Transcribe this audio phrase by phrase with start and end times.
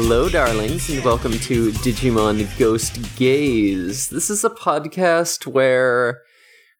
[0.00, 4.08] Hello, darlings, and welcome to Digimon Ghost Gaze.
[4.08, 6.20] This is a podcast where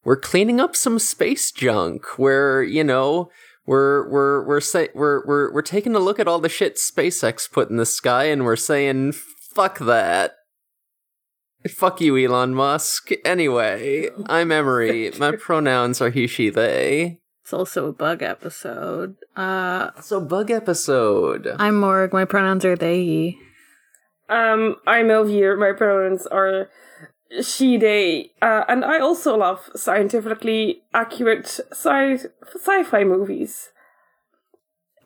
[0.05, 2.17] we're cleaning up some space junk.
[2.17, 3.29] Where you know
[3.67, 7.51] we're we're we're say, we're we're we're taking a look at all the shit SpaceX
[7.51, 9.15] put in the sky, and we're saying
[9.53, 10.35] fuck that.
[11.69, 13.11] Fuck you, Elon Musk.
[13.25, 15.11] Anyway, I'm Emery.
[15.19, 17.19] My pronouns are he, she, they.
[17.49, 19.17] It's also a bug episode.
[19.35, 21.49] Uh, So, bug episode.
[21.59, 22.13] I'm Morg.
[22.13, 23.03] My pronouns are they.
[23.03, 23.39] he.
[24.29, 25.59] Um, I'm Elvier.
[25.59, 26.69] My pronouns are
[27.41, 32.19] she, they, uh, and I also love scientifically accurate sci
[32.55, 33.71] sci-fi movies.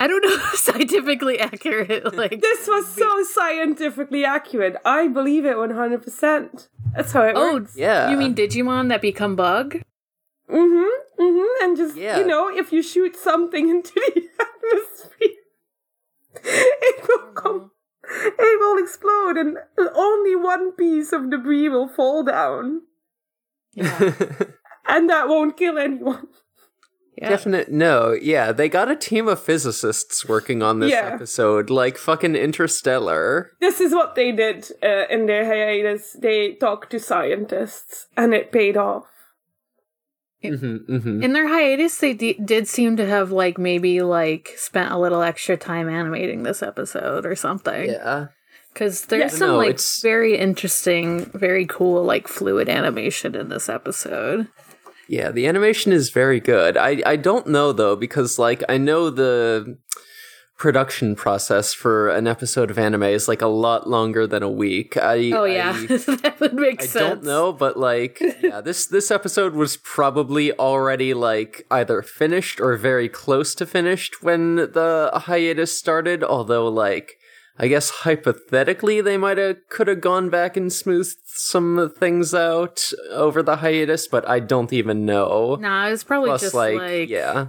[0.01, 2.13] I don't know scientifically accurate.
[2.23, 4.75] Like This was so scientifically accurate.
[4.85, 6.67] I believe it 100%.
[6.97, 7.77] That's how it oh, works.
[7.77, 8.11] Yeah.
[8.11, 9.77] You mean Digimon that become bug?
[10.51, 11.03] Mm-hmm.
[11.19, 11.65] Mm-hmm.
[11.65, 12.19] And just Yeah.
[12.19, 15.37] you know, if you shoot something into the atmosphere,
[16.45, 17.71] it will come.
[18.05, 19.59] It will explode, and
[19.95, 22.83] only one piece of debris will fall down,
[23.75, 24.13] Yeah.
[24.89, 26.27] and that won't kill anyone.
[27.17, 27.29] yeah.
[27.29, 28.13] Definite no.
[28.13, 31.11] Yeah, they got a team of physicists working on this Yeah.
[31.15, 33.53] episode, like fucking Interstellar.
[33.61, 36.17] This is what they did uh, in their hiatus.
[36.21, 39.07] They talked to scientists, and it paid off.
[40.43, 44.93] Hmm hmm In their hiatus, they d- did seem to have like maybe like spent
[44.93, 47.91] a little extra time animating this episode or something.
[47.91, 48.27] Yeah.
[48.73, 49.39] Because there's Yeah.
[49.39, 54.49] some No, like it's- very interesting, very cool like fluid animation in this episode.
[55.09, 56.77] Yeah, the animation is very good.
[56.77, 59.77] I I don't know though because like I know the
[60.63, 64.97] production process for an episode of anime is like a lot longer than a week.
[64.97, 65.87] I Oh yeah, I,
[66.23, 67.05] that would make I sense.
[67.05, 72.61] I don't know, but like, yeah, this this episode was probably already like either finished
[72.61, 76.23] or very close to finished when the hiatus started.
[76.23, 77.17] Although, like,
[77.59, 82.93] I guess hypothetically they might have could have gone back and smoothed some things out
[83.11, 85.57] over the hiatus, but I don't even know.
[85.57, 87.47] Nah, it's probably Plus, just like, like, yeah.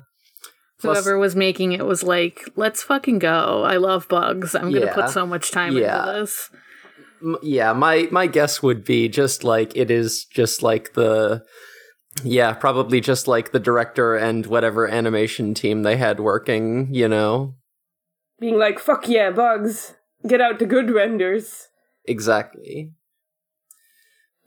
[0.84, 3.64] Plus- whoever was making it was like, "Let's fucking go!
[3.64, 4.54] I love bugs.
[4.56, 4.94] I'm gonna Yeah.
[4.94, 6.00] put so much time Yeah.
[6.10, 6.50] into this."
[7.24, 11.42] M- yeah my my guess would be just like it is just like the
[12.24, 17.56] yeah probably just like the director and whatever animation team they had working you know
[18.40, 19.96] Being like, "Fuck yeah, bugs!
[20.28, 21.70] Get out the good renders."
[22.06, 22.92] exactly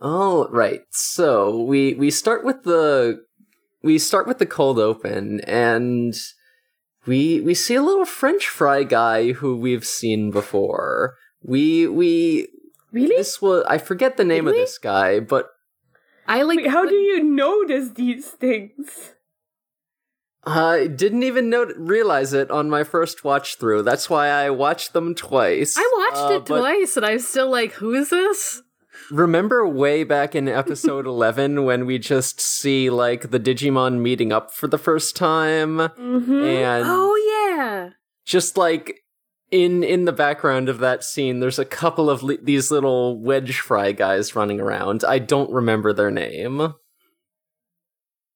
[0.00, 3.24] all right so we we start with the
[3.86, 6.14] we start with the cold open and
[7.06, 12.48] we we see a little french fry guy who we've seen before we we
[12.92, 13.16] Really?
[13.16, 14.60] this was i forget the name Really?
[14.60, 15.44] of this guy but
[16.28, 16.56] I like.
[16.58, 19.12] Wait, how do you notice these things?
[20.44, 23.82] I didn't even know realize it on my first watch through.
[23.84, 25.76] That's why I watched them twice.
[25.78, 28.60] I watched Uh, it but twice, and I'm still like, "Who is this?"
[29.10, 34.52] Remember way back in episode 11 when we just see like the Digimon meeting up
[34.52, 36.32] for the first time Mm-hmm.
[36.44, 37.16] and Oh
[37.56, 37.90] yeah,
[38.24, 39.02] just like
[39.52, 43.60] in in the background of that scene there's a couple of li- these little wedge
[43.60, 45.04] fry guys running around.
[45.04, 46.74] I don't remember their name.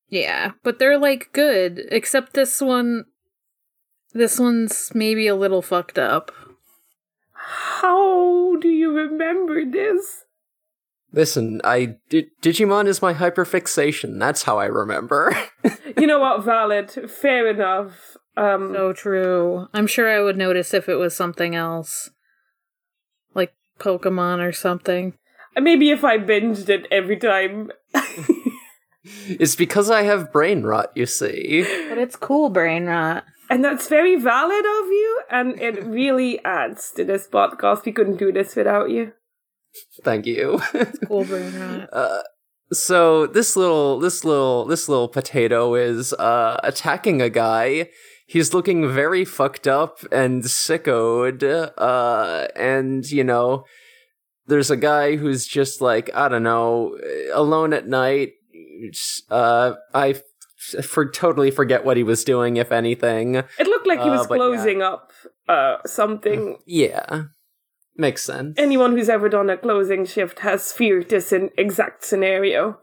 [0.09, 3.07] yeah, but they're like good, except this one.
[4.13, 6.33] This one's maybe a little fucked up.
[7.33, 10.25] How do you remember this?
[11.13, 14.19] Listen, I Digimon is my hyperfixation.
[14.19, 15.37] That's how I remember.
[15.99, 16.45] You know what?
[16.45, 16.91] Valid.
[17.11, 18.17] Fair enough.
[18.37, 19.67] Um, So true.
[19.75, 22.09] I'm sure I would notice if it was something else,
[23.35, 25.15] like Pokemon or something.
[25.57, 27.71] maybe if I binged it every time.
[29.29, 31.63] It's because I have brain rot, you see.
[31.89, 33.25] But it's cool, brain rot.
[33.49, 37.85] And that's very valid of you, and it really adds to this podcast.
[37.87, 39.13] We couldn't do this without you.
[40.03, 40.61] Thank you.
[41.07, 41.27] Cool
[41.93, 42.23] uh,
[42.73, 47.89] so this little this little this little potato is uh attacking a guy.
[48.27, 51.43] He's looking very fucked up and sickoed.
[51.77, 53.65] Uh and you know
[54.47, 56.97] there's a guy who's just like, I don't know,
[57.33, 58.33] alone at night.
[59.31, 63.35] Uh I f- for totally forget what he was doing, if anything.
[63.35, 64.39] It looked like he Uh, was but yeah.
[64.47, 65.11] closing up
[65.49, 66.59] uh, something.
[66.67, 67.25] Yeah.
[68.01, 68.59] Makes sense.
[68.59, 72.79] Anyone who's ever done a closing shift has feared this in exact scenario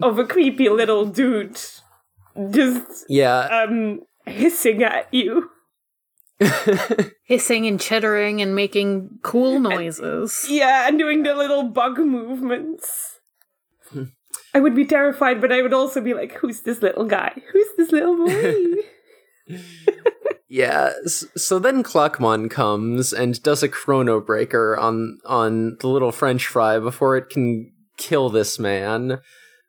[0.00, 1.60] of a creepy little dude
[2.50, 3.40] just yeah.
[3.40, 5.50] um hissing at you.
[7.24, 10.46] Hissing and chittering and making cool noises.
[10.48, 13.18] Yeah, and doing the little bug movements.
[14.54, 17.32] I would be terrified, but I would also be like, "Who's this little guy?
[17.52, 18.54] Who's this little boy?"
[20.48, 20.92] yeah.
[21.06, 26.78] So then Clockmon comes and does a chrono breaker on on the little French fry
[26.78, 29.18] before it can kill this man.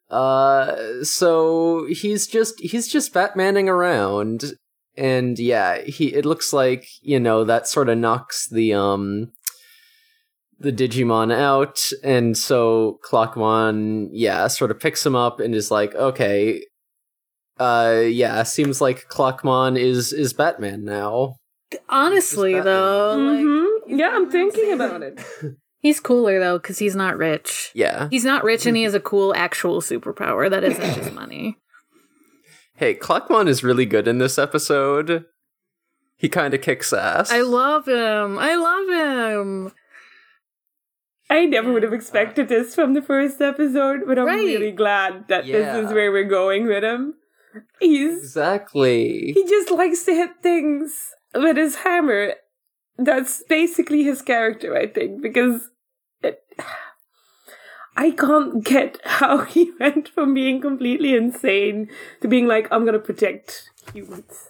[0.09, 4.53] Uh, so he's just he's just Batmaning around,
[4.97, 9.31] and yeah, he it looks like you know that sort of knocks the um
[10.59, 15.95] the Digimon out, and so Clockmon, yeah, sort of picks him up and is like,
[15.95, 16.63] okay,
[17.59, 21.35] uh, yeah, seems like Clockmon is is Batman now.
[21.87, 25.19] Honestly, Just though, like, hmm Yeah, I'm thinking about it.
[25.79, 27.71] he's cooler though because he's not rich.
[27.75, 28.07] Yeah.
[28.09, 31.57] He's not rich, and he has a cool actual superpower that isn't just money.
[32.75, 35.25] Hey, Clockmon is really good in this episode.
[36.17, 37.29] He kind of kicks ass.
[37.31, 38.37] I love him.
[38.39, 38.89] I love
[39.37, 39.71] him.
[41.29, 44.37] I never would have expected this from the first episode, but I'm Right.
[44.39, 47.13] really glad that this is where we're going with him.
[47.79, 49.31] He's exactly.
[49.33, 52.33] he just likes to hit things with his hammer.
[52.97, 55.69] That's basically his character, I think, because
[56.21, 56.41] it,
[57.95, 61.89] I can't get how he went from being completely insane
[62.21, 64.49] to being like, I'm gonna protect humans.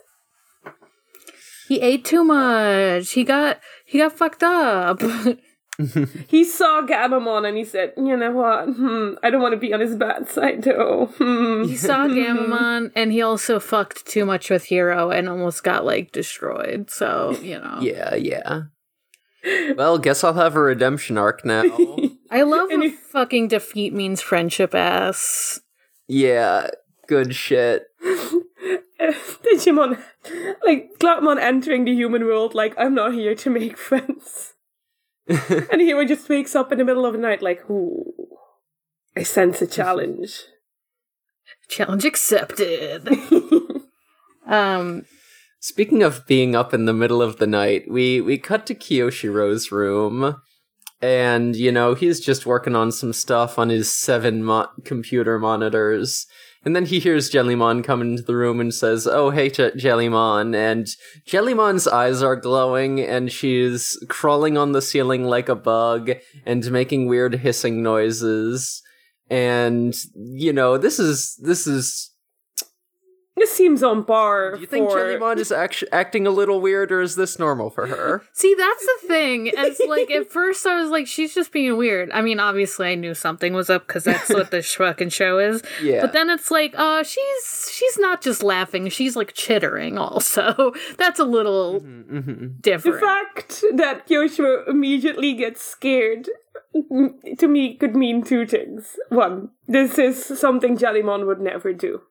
[1.68, 3.12] He ate too much.
[3.12, 5.02] He got he got fucked up.
[6.28, 8.66] He saw Gammamon and he said, You know what?
[8.66, 11.06] Hmm, I don't want to be on his bad side though.
[11.18, 11.64] Hmm.
[11.64, 16.12] he saw Gammamon, and he also fucked too much with Hiro and almost got like
[16.12, 16.90] destroyed.
[16.92, 18.62] So you know, yeah, yeah.
[19.78, 21.64] Well, guess I'll have a redemption arc now.
[22.32, 25.62] I love And what he- fucking defeat means friendship ass.
[26.08, 26.68] yeah,
[27.08, 27.84] good shit.
[29.44, 29.98] Digimon,
[30.66, 34.54] like Clockmon entering the human world, like I'm not here to make friends.
[35.72, 38.12] and Hiro just wakes up in the middle of the night, like, ooh,
[39.16, 40.42] I sense a challenge.
[41.70, 43.08] Challenge accepted.
[44.48, 45.06] um,
[45.62, 49.74] Speaking of being up in the middle of the night, we we cut to Kiyoshiro's
[49.74, 50.42] room,
[51.02, 56.28] and you know he's just working on some stuff on his seven mo- computer monitors,
[56.66, 60.56] and then he hears Jellymon come into the room and says, "Oh hey, J- Jellymon,"
[60.56, 60.88] and
[61.28, 66.12] Jellymon's eyes are glowing, and she's crawling on the ceiling like a bug
[66.46, 68.82] and making weird hissing noises,
[69.30, 72.09] and you know this is this is
[73.40, 76.92] This seems on par do you think for Jellymon is act- acting a little weird,
[76.92, 78.22] or is this normal for her?
[78.34, 79.50] see, that's the thing.
[79.58, 82.12] As like at first, I was like, she's just being weird.
[82.12, 85.64] I mean, obviously, I knew something was up because that's what this fucking show is.
[85.82, 86.02] Yeah.
[86.02, 89.98] But then it's like, uh, she's she's not just laughing; she's like chittering.
[89.98, 93.00] Also, that's a little hmm the different.
[93.00, 96.28] fact that Kyoshiro immediately gets scared
[96.76, 98.98] mm, to me could mean two things.
[99.10, 102.02] One, this is something Jellymon would never do.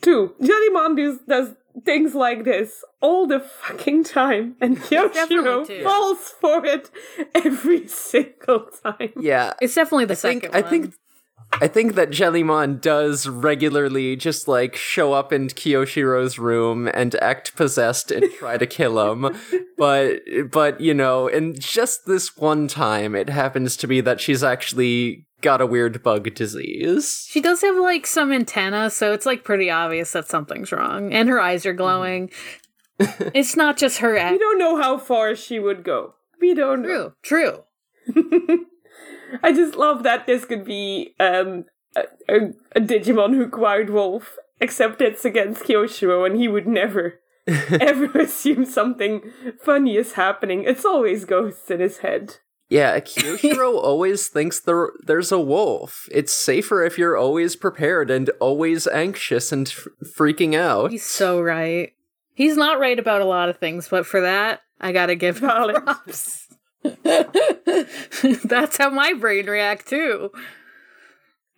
[0.00, 1.54] Two, Jellymon does, does
[1.84, 5.84] things like this all the fucking time, and Kyoshiro Definitely two.
[5.84, 6.90] falls for it
[7.34, 9.12] every single time.
[9.18, 10.94] Yeah, it's definitely the I think second I think
[11.60, 17.56] I think that Jellymon does regularly just like show up in Kiyoshiro's room and act
[17.56, 19.36] possessed and try to kill him.
[19.78, 20.20] but
[20.50, 25.26] but you know, and just this one time it happens to be that she's actually
[25.40, 27.26] got a weird bug disease.
[27.28, 31.12] She does have like some antenna, so it's like pretty obvious that something's wrong.
[31.12, 32.30] And her eyes are glowing.
[33.00, 33.28] Mm-hmm.
[33.32, 34.40] it's not just her We act.
[34.40, 36.14] don't know how far she would go.
[36.40, 37.12] We don't know.
[37.22, 37.62] True,
[38.12, 38.24] true.
[39.42, 41.64] I just love that this could be um,
[41.96, 42.36] a, a,
[42.76, 48.64] a Digimon who acquired Wolf, except it's against Kyoshiro, and he would never, ever assume
[48.64, 49.22] something
[49.62, 50.64] funny is happening.
[50.64, 52.36] It's always ghosts in his head.
[52.70, 56.06] Yeah, Kyoshiro always thinks there there's a wolf.
[56.12, 60.90] It's safer if you're always prepared and always anxious and f- freaking out.
[60.90, 61.92] He's so right.
[62.34, 65.48] He's not right about a lot of things, but for that, I gotta give him
[65.48, 65.76] Valid.
[65.82, 66.47] props.
[68.44, 70.30] That's how my brain react too.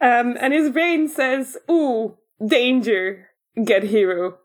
[0.00, 3.29] Um, and his brain says, "Ooh, danger!
[3.62, 4.39] Get hero."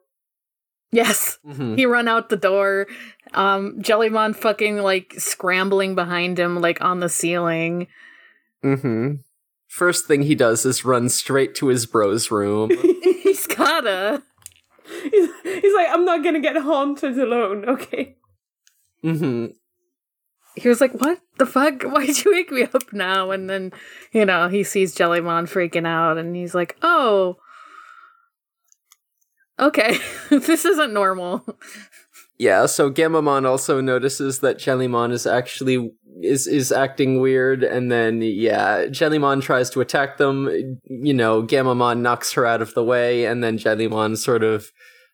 [0.91, 1.39] Yes.
[1.45, 1.77] Mhm.
[1.77, 2.87] He run out the door.
[3.33, 7.87] Um, Jellymon fucking like scrambling behind him, like on the ceiling.
[8.63, 9.15] Mm-hmm.
[9.67, 12.69] First thing he does is run straight to his bro's room.
[13.23, 14.23] He's gotta.
[15.03, 18.15] He's, he's like, "I'm not gonna get haunted alone." Okay.
[19.03, 19.47] mm-hmm.
[20.55, 21.83] He was like, "What the fuck?
[21.83, 23.73] Why'd you wake me up now?" And then,
[24.11, 27.37] you know, he sees Jellymon freaking out, and he's like, "Oh,
[29.59, 29.97] okay,
[30.29, 31.45] this isn't normal."
[32.37, 38.21] Yeah, so Gammamon also notices that Jellymon is actually is is acting weird, and then
[38.21, 40.79] yeah, Jellymon tries to attack them.
[40.85, 44.71] You know, Gammamon knocks her out of the way, and then Jellymon sort of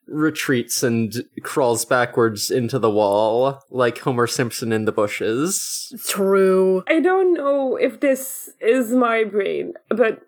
[0.08, 5.94] retreats and crawls backwards into the wall like Homer Simpson in the bushes.
[6.08, 6.84] True.
[6.88, 10.22] I don't know if this is my brain, but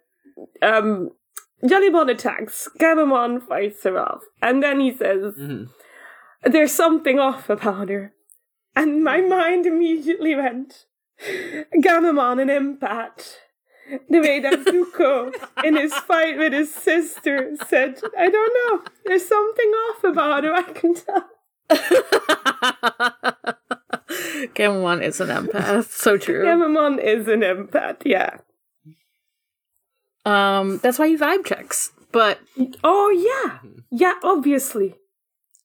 [0.62, 1.12] um,
[1.64, 2.68] Jellymon attacks.
[2.80, 5.70] Gammamon fights her off, and then he says, Mhm.
[6.44, 8.14] "There's something off about her,"
[8.76, 10.86] and my mind immediately went,
[11.82, 12.50] "Gammamon and
[12.80, 13.38] Empath."
[14.10, 15.32] The way that Zuko,
[15.64, 18.82] in his fight with his sister, said, "I don't know.
[19.06, 20.54] There's something off about her.
[20.54, 21.30] I can tell."
[24.56, 25.90] Gammamon is an empath.
[25.90, 26.44] So true.
[26.46, 28.02] Gammamon is an empath.
[28.06, 28.38] Yeah.
[30.26, 31.92] Um, that's why he vibe checks.
[32.12, 32.40] But
[32.84, 33.60] Oh yeah.
[33.92, 34.14] Yeah.
[34.24, 34.96] Obviously.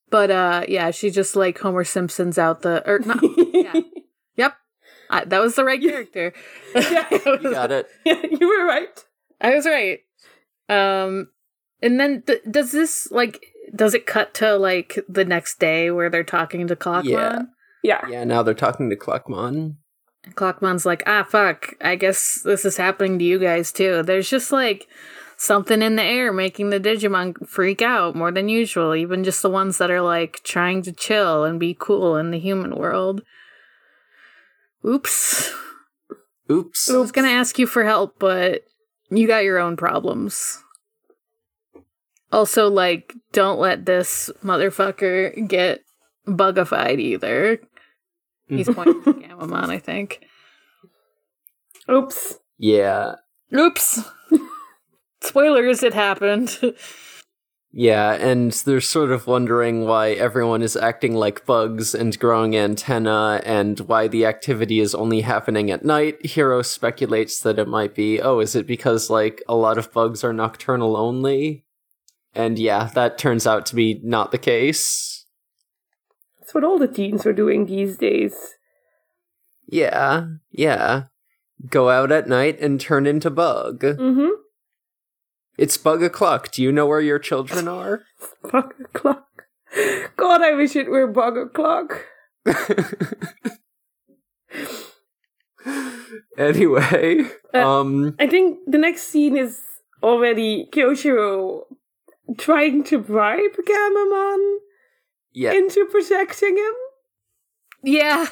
[0.09, 3.19] but uh, yeah, she just like Homer Simpson's out the or not.
[3.53, 3.73] yeah.
[5.11, 6.33] Yep, I, that was the right character.
[6.75, 7.07] Yeah.
[7.11, 7.87] You got it.
[8.05, 9.05] You were right.
[9.41, 9.99] I was right.
[10.67, 11.29] Um,
[11.81, 13.43] and then th- does this like
[13.75, 17.05] does it cut to like the next day where they're talking to Clockmon?
[17.05, 17.41] Yeah.
[17.83, 18.07] Yeah.
[18.09, 19.75] Yeah, now they're talking to Clockmon.
[20.23, 21.75] And Clockmon's like, ah, fuck.
[21.81, 24.03] I guess this is happening to you guys too.
[24.03, 24.87] There's just like
[25.37, 28.95] something in the air making the Digimon freak out more than usual.
[28.95, 32.39] Even just the ones that are like trying to chill and be cool in the
[32.39, 33.21] human world.
[34.85, 35.53] Oops.
[36.51, 36.89] Oops.
[36.89, 38.63] I was gonna ask you for help, but
[39.09, 40.63] you got your own problems.
[42.31, 45.81] Also, like, don't let this motherfucker get
[46.27, 47.59] bugified either.
[48.47, 50.25] He's pointing to Gammamon, I think.
[51.89, 52.39] Oops.
[52.57, 53.15] Yeah.
[53.55, 54.03] Oops.
[55.21, 56.57] Spoilers, it happened.
[57.71, 63.41] Yeah, and they're sort of wondering why everyone is acting like bugs and growing antenna,
[63.45, 66.25] and why the activity is only happening at night.
[66.25, 70.23] Hiro speculates that it might be, oh, is it because, like, a lot of bugs
[70.23, 71.65] are nocturnal only?
[72.33, 75.25] And yeah, that turns out to be not the case.
[76.39, 78.35] That's what all the teens are doing these days.
[79.67, 81.03] Yeah, yeah.
[81.69, 83.81] Go out at night and turn into bug.
[83.81, 84.29] Mm-hmm.
[85.59, 86.51] It's bug o'clock.
[86.51, 88.03] Do you know where your children are?
[88.51, 89.25] Bug o'clock.
[90.15, 92.05] God, I wish it were bug o'clock.
[96.37, 99.59] anyway, Uh, um, I think the next scene is
[100.01, 101.63] already Kyoshiro
[102.37, 104.57] trying to bribe Gammamon
[105.33, 105.51] yeah.
[105.51, 106.73] into protecting him.
[107.83, 108.27] yeah.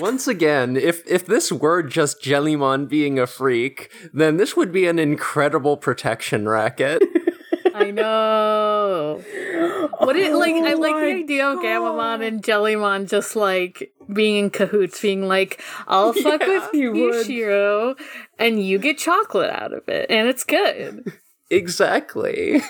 [0.00, 4.86] Once again, if if this were just Jellymon being a freak, then this would be
[4.86, 7.02] an incredible protection racket.
[7.74, 9.20] I know.
[9.98, 14.36] What it like I Oh like the idea of Gammamon and Jellymon just like being
[14.36, 17.26] in cahoots, being like, I'll fuck Yeah, with you, would.
[17.26, 17.98] Yushiro
[18.38, 21.12] and you get chocolate out of it, and it's good.
[21.50, 22.60] exactly.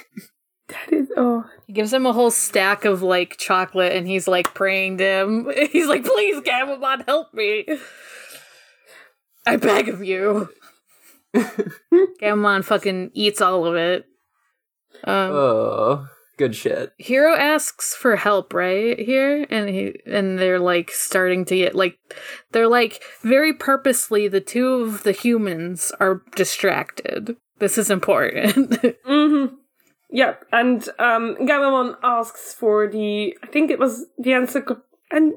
[0.68, 4.54] That is oh He gives him a whole stack of like chocolate and he's like
[4.54, 5.50] praying to him.
[5.72, 7.66] He's like, please, Gammamon, help me.
[9.46, 10.48] I beg of you.
[12.20, 14.06] Gammamon fucking eats all of it.
[15.04, 16.92] Um, Oh, good shit.
[16.98, 21.98] Hiro asks for help right here, and he and they're like starting to get like
[22.52, 27.36] they're like very purposely the two of the humans are distracted.
[27.58, 28.70] This is important.
[29.06, 29.54] mm-hmm.
[30.14, 34.80] Yep, and um Gammamon asks for the I think it was the encycl
[35.10, 35.34] and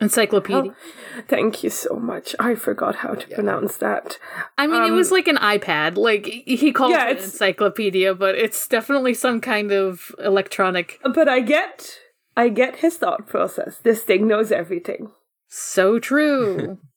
[0.00, 0.72] Encyclopedia.
[0.72, 2.34] oh, thank you so much.
[2.38, 4.18] I forgot how to pronounce that.
[4.56, 5.96] I mean, it um, was like an iPad.
[5.96, 10.98] Like he called Yeah, it an encyclopedia, but it's definitely some kind of electronic.
[11.14, 11.98] But I get
[12.36, 13.78] I get his thought process.
[13.78, 15.10] This thing knows everything.
[15.48, 16.78] So true.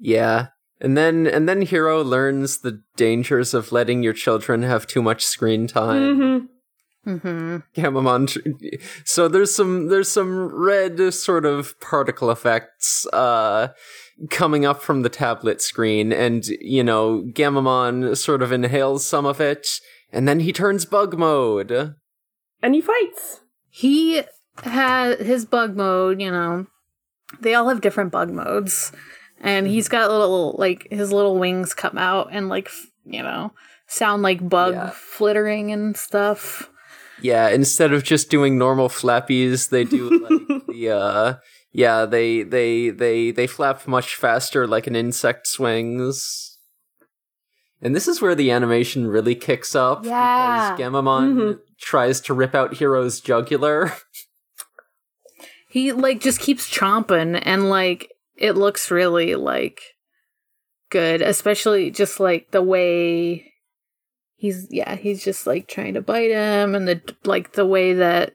[0.00, 0.48] Yeah.
[0.80, 5.24] And then and then Hiro learns the dangers of letting your children have too much
[5.24, 6.02] screen time.
[6.02, 6.46] Mm-hmm.
[7.16, 8.28] Hmm Gammamon.
[8.28, 13.68] tr- So there's some there's some red sort of particle effects uh
[14.30, 19.40] coming up from the tablet screen, and you know Gammamon sort of inhales some of
[19.40, 19.66] it,
[20.12, 21.94] and then he turns bug mode.
[22.62, 23.40] And he fights.
[23.70, 24.22] He
[24.64, 26.20] had his bug mode.
[26.20, 26.66] You know,
[27.40, 28.90] they all have different bug modes,
[29.40, 33.52] and he's got little like his little wings come out and like f- you know
[33.86, 34.90] sound like bug Yeah.
[34.92, 36.68] flittering and stuff.
[37.20, 41.34] Yeah, instead of just doing normal flappies, they do like the uh
[41.72, 46.58] yeah, they they they they flap much faster like an insect swings.
[47.80, 50.74] And this is where the animation really kicks up Yeah.
[50.74, 51.58] because Gammamon Mhm.
[51.80, 53.92] tries to rip out Hiro's jugular.
[55.70, 59.80] He like just keeps chomping and like it looks really like
[60.90, 63.47] good, especially just like the way
[64.38, 68.32] he's yeah, he's just like trying to bite him and the like the way that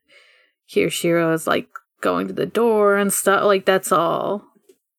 [0.70, 1.68] Kiyoshiro is like
[2.02, 3.46] going to the door and stuff.
[3.46, 4.44] Like that's all.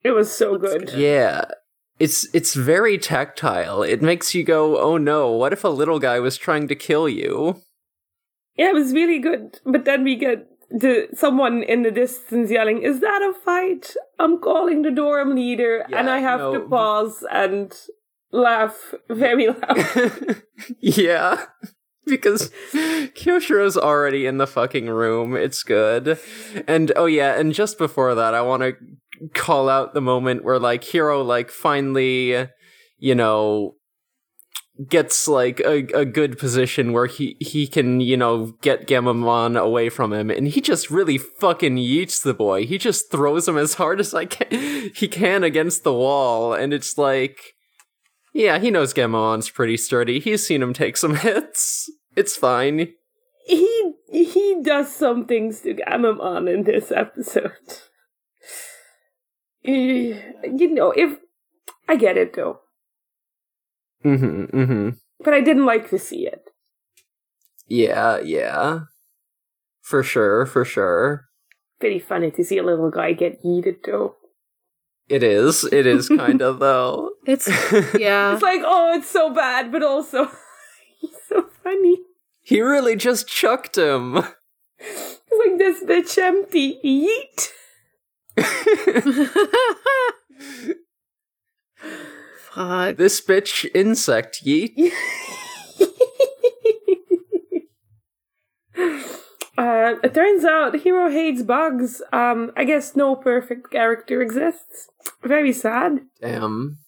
[0.03, 0.93] It was so good.
[0.95, 1.45] Yeah.
[2.01, 3.83] It's it's very tactile.
[3.83, 7.09] It makes you go, "Oh no, what if a little guy was trying to kill
[7.09, 7.63] you?"
[8.57, 9.61] Yeah, it was really good.
[9.65, 13.95] But then we get the someone in the distance yelling, "Is that a fight?
[14.19, 17.73] I'm calling the dorm leader," Yeah, and I have no, to pause and
[18.35, 20.43] laugh very loud.
[20.81, 21.47] yeah.
[22.07, 25.35] Because Kyoshiro's already in the fucking room.
[25.35, 26.19] It's good.
[26.69, 28.77] And oh yeah, and just before that, I want to
[29.33, 32.49] call out the moment where like Hiro like finally,
[32.99, 33.77] you know,
[34.87, 39.89] gets like a, a good position where he he can, you know, get Gammamon away
[39.89, 42.67] from him and he just really fucking yeets the boy.
[42.67, 46.75] He just throws him as hard as I can he can against the wall and
[46.75, 47.54] it's like
[48.35, 50.19] yeah, he knows Gammamon's pretty sturdy.
[50.21, 51.91] He's seen him take some hits.
[52.15, 52.93] It's fine.
[53.47, 57.53] he he does some things to Gammamon in this episode.
[59.63, 61.19] You know, if
[61.89, 62.61] I get it though,
[64.05, 64.55] Mm-hmm.
[64.57, 64.89] Mm-hmm.
[65.25, 66.43] but I didn't like to see it.
[67.67, 68.81] Yeah, yeah.
[69.81, 71.25] For sure, for sure.
[71.81, 74.17] Pretty funny to see a little guy get yeeted though.
[75.09, 75.65] It is.
[75.65, 77.13] It is kind of though.
[77.27, 77.49] It's
[77.99, 78.35] yeah.
[78.35, 80.27] It's like, oh, it's so bad, but also
[81.01, 81.99] he's so funny.
[82.43, 84.19] He really just chucked him.
[84.79, 86.79] It's like this bitch empty.
[86.85, 87.51] Yeet.
[92.55, 92.97] Fuck.
[92.97, 94.77] this bitch insect yeet.
[99.57, 102.03] uh, it turns out Hiro hates bugs.
[102.13, 104.91] Um, I guess no perfect character exists.
[105.23, 106.01] Very sad.
[106.21, 106.84] Damn.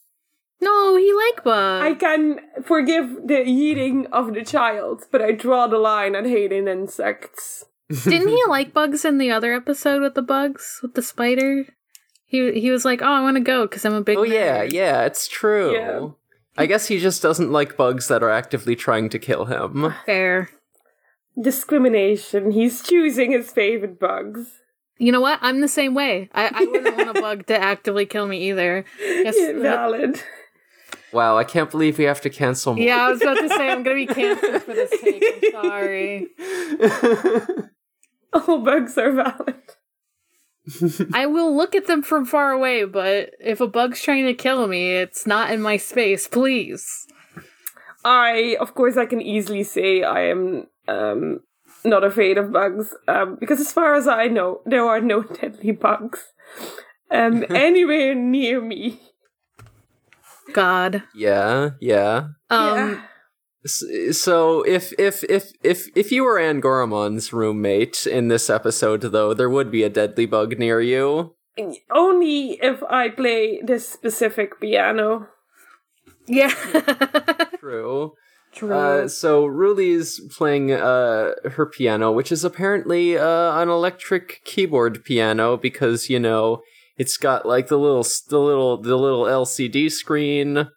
[0.60, 1.82] No, he like bug.
[1.82, 6.66] I can forgive the eating of the child, but I draw the line at hating
[6.66, 7.64] insects.
[8.04, 11.66] Didn't he like bugs in the other episode with the bugs with the spider?
[12.24, 14.64] He he was like, "Oh, I want to go because I'm a big." Oh yeah,
[14.64, 15.74] nerd." yeah, it's true.
[15.74, 16.08] Yeah.
[16.58, 19.92] I guess he just doesn't like bugs that are actively trying to kill him.
[20.06, 20.48] Fair.
[21.40, 22.50] Discrimination.
[22.50, 24.48] He's choosing his favorite bugs.
[24.98, 25.38] You know what?
[25.42, 26.30] I'm the same way.
[26.32, 28.84] I, I wouldn't want a bug to actively kill me either.
[28.98, 30.22] Yes, Yeah, valid.
[31.16, 32.84] Wow, I can't believe we have to cancel more.
[32.84, 35.24] Yeah, I was about to say I'm gonna be canceled for this take.
[35.46, 36.26] I'm sorry.
[38.34, 39.62] All bugs are valid.
[41.14, 44.66] I will look at them from far away, but if a bug's trying to kill
[44.66, 47.06] me, it's not in my space, please.
[48.04, 51.40] I, of course, I can easily say I am um,
[51.82, 55.70] not afraid of bugs um, because, as far as I know, there are no deadly
[55.72, 56.22] bugs
[57.10, 59.00] um, anywhere near me.
[60.52, 61.02] God.
[61.14, 62.28] yeah, yeah.
[62.50, 63.00] Um Yeah.
[64.12, 69.50] So if if if if if you were Angoramon's roommate in this episode, though, there
[69.50, 71.34] would be a deadly bug near you.
[71.90, 75.26] Only if I play this specific piano.
[76.28, 76.50] Yeah.
[77.60, 78.12] True.
[78.52, 78.72] True.
[78.72, 85.56] Uh, so Ruli's playing uh, her piano, which is apparently uh, an electric keyboard piano
[85.56, 86.62] because you know
[86.96, 90.68] it's got like the little the little the little LCD screen,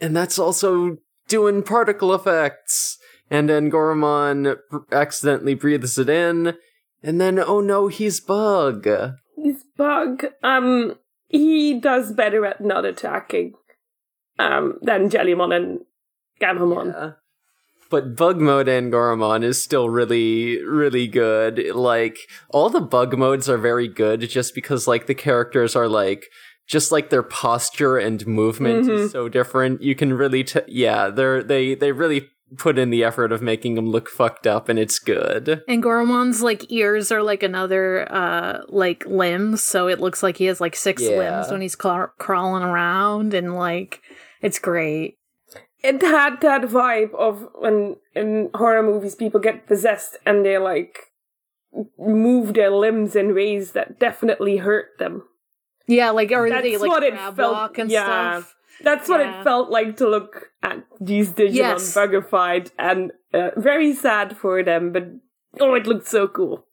[0.00, 2.98] and that's also doing particle effects.
[3.28, 4.56] And then Goromon
[4.92, 6.54] accidentally breathes it in,
[7.02, 8.86] and then oh no, he's bug.
[9.34, 10.26] He's bug.
[10.42, 10.96] Um,
[11.28, 13.54] he does better at not attacking
[14.38, 15.80] um, than Jellymon and
[16.40, 16.92] Gammamon.
[16.92, 17.10] Yeah.
[17.90, 21.74] But bug mode in Goromon is still really, really good.
[21.74, 22.18] Like,
[22.50, 26.26] all the bug modes are very good just because, like, the characters are, like,
[26.66, 29.82] just like their posture and movement is so different.
[29.82, 33.74] You can really, t- yeah, they're, they, they really put in the effort of making
[33.76, 35.62] them look fucked up and it's good.
[35.68, 40.44] and Goromon's like ears are like another uh like limbs, so it looks like he
[40.44, 41.18] has like six Yeah.
[41.40, 44.00] limbs when he's crawling around and like
[44.42, 45.18] it's great.
[45.82, 50.98] It had that vibe of when in horror movies people get possessed and they like
[51.98, 55.22] move their limbs in ways that definitely hurt them.
[55.86, 58.04] Yeah, like or That's they like what it felt- walk and yeah.
[58.40, 58.54] stuff.
[58.82, 59.40] That's what Yeah.
[59.40, 61.94] it felt like to look at these Digimon Yes.
[61.94, 64.92] bugified, and uh, very sad for them.
[64.92, 65.04] But
[65.60, 66.66] oh, it looked so cool.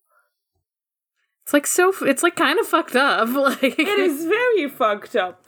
[1.44, 1.90] It's like so.
[1.90, 3.30] f- It's like kind of fucked up.
[3.48, 5.44] Like It is very fucked up,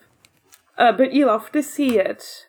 [0.78, 2.48] uh, but you love to see it.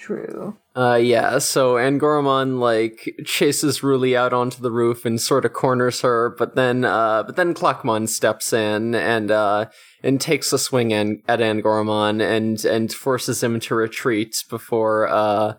[0.00, 0.56] True.
[0.74, 6.00] Uh, yeah, so Angoramon, like, chases Ruli out onto the roof and sort of corners
[6.00, 9.66] her, but then, uh, but then Clockmon steps in and, uh,
[10.02, 15.54] and takes a swing an- at Angoramon and, and forces him to retreat before, uh,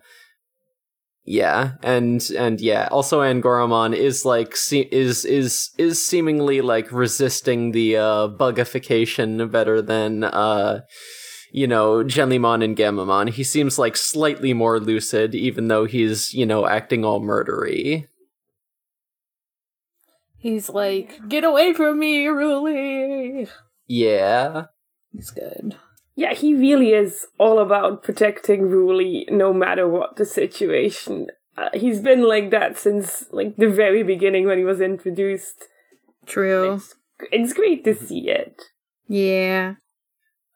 [1.24, 7.70] Yeah, and and yeah, also Angoramon is like se- is is is seemingly like resisting
[7.70, 10.80] the uh bugification better than uh
[11.52, 13.30] you know Jellymon and Gammamon.
[13.30, 18.08] He seems like slightly more lucid even though he's, you know, acting all murdery.
[20.38, 23.48] He's like, get away from me, Ruli.
[23.86, 24.64] Yeah.
[25.12, 25.76] He's good.
[26.16, 31.28] Yeah, he really is all about protecting Ruli no matter what the situation.
[31.56, 35.68] Uh, he's been like that since like the very beginning when he was introduced.
[36.26, 36.74] True.
[36.74, 36.94] It's,
[37.30, 38.62] it's great to see it.
[39.06, 39.74] Yeah.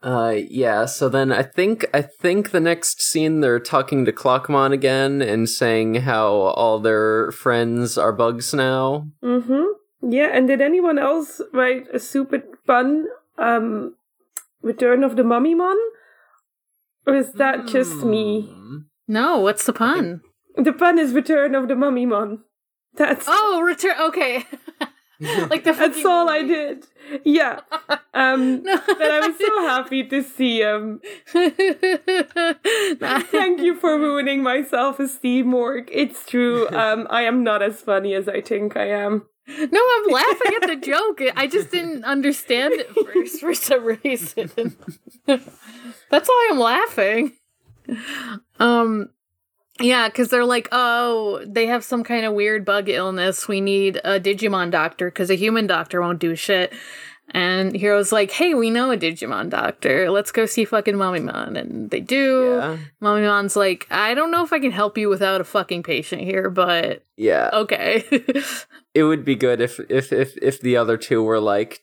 [0.03, 4.73] Uh yeah, so then I think I think the next scene they're talking to Clockmon
[4.73, 9.09] again and saying how all their friends are bugs now.
[9.25, 10.13] Mm-hmm.
[10.13, 13.07] Yeah, and did anyone else write a super pun?
[13.39, 13.95] um
[14.63, 15.77] Return of the Mummy Mon?
[17.07, 18.51] Or is that just me?
[18.53, 18.77] Hmm.
[19.07, 20.23] No, what's the pun?
[20.57, 22.41] The pun is Return of the Mummy Mon.
[22.97, 23.95] That's Oh, return.
[24.01, 24.45] Okay.
[25.51, 26.87] like the that's all I did.
[27.25, 27.61] Yeah.
[28.13, 28.81] Um No.
[28.87, 31.01] but I was so happy to see him.
[33.31, 35.89] Thank you for ruining my self-esteem, Morg.
[35.93, 36.69] It's true.
[36.71, 39.27] Um, I am not as funny as I think I am.
[39.49, 41.21] No, I'm laughing at the joke.
[41.37, 44.77] I just didn't understand it first for some reason.
[45.27, 47.33] That's why I'm laughing.
[48.59, 49.11] Um,
[49.81, 53.47] yeah, because they're like, oh, they have some kind of weird bug illness.
[53.49, 56.73] We need a Digimon doctor because a human doctor won't do shit.
[57.33, 60.11] And Hiro's like, hey, we know a Digimon doctor.
[60.11, 61.59] Let's go see fucking Mummymon.
[61.61, 62.55] And they do.
[62.61, 62.77] Yeah.
[63.03, 66.51] Mummymon's like, I don't know if I can help you without a fucking patient here,
[66.51, 67.51] but Yeah.
[67.53, 68.05] okay.
[68.95, 71.81] It would be good if if if if the other two were like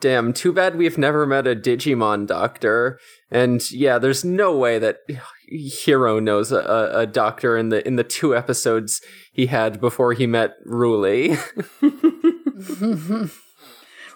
[0.00, 2.98] Damn, too bad we've never met a Digimon doctor.
[3.30, 4.98] And yeah, there's no way that
[5.48, 9.00] Hiro knows a, a, a doctor in the in the two episodes
[9.32, 11.38] he had before he met Ruli.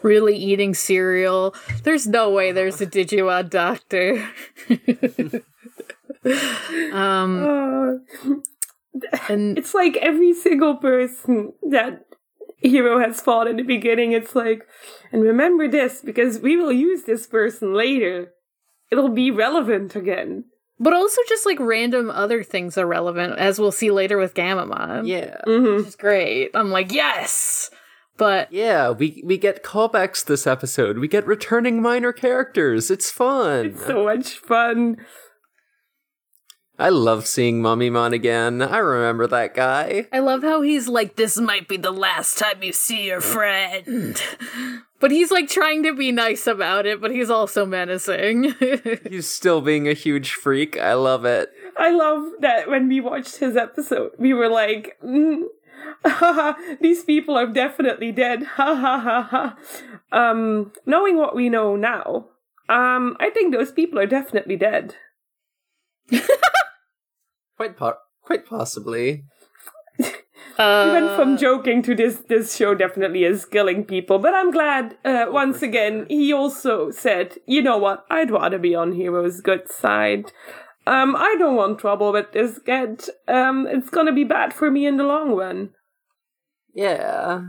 [0.03, 1.55] really eating cereal.
[1.83, 4.29] There's no way there's a Digimon doctor.
[6.93, 8.35] um, Uh,
[9.29, 12.05] and it's like every single person that
[12.59, 14.67] Hiro has fought in the beginning, it's like,
[15.13, 18.33] and remember this because we will use this person later.
[18.91, 20.45] It'll be relevant again.
[20.83, 25.07] But also just like random other things are relevant, as we'll see later with Gammamon.
[25.07, 25.37] yeah.
[25.45, 26.51] hmm Which is great.
[26.55, 27.71] I'm like, yes!
[28.17, 30.99] But Yeah, we we get callbacks this episode.
[30.99, 32.91] We get returning minor characters.
[32.91, 33.67] It's fun.
[33.67, 34.97] It's so much fun.
[36.81, 38.63] I love seeing Mummymon again.
[38.63, 40.07] I remember that guy.
[40.11, 44.19] I love how he's like, this might be the last time you see your friend.
[44.99, 48.55] But he's like trying to be nice about it, but he's also menacing.
[49.09, 50.79] He's still being a huge freak.
[50.79, 51.51] I love it.
[51.77, 55.45] I love that when we watched his episode, we were like, mm,
[56.05, 58.43] haha, these people are definitely dead.
[58.43, 59.57] Ha ha ha ha.
[60.13, 62.29] Um, knowing what we know now,
[62.71, 64.97] um, I think those people are definitely dead.
[67.61, 69.25] Quite po- quite possibly.
[70.59, 72.17] uh, We went from joking to this.
[72.27, 74.97] This show definitely is killing people, but I'm glad.
[75.05, 78.07] Uh, once again, he also said, "You know what?
[78.09, 80.33] I'd rather be on Hiro's good side.
[80.87, 83.05] Um, I don't want trouble with this kid.
[83.29, 85.75] Um, it's gonna be bad for me in the long run."
[86.75, 87.43] Yeah.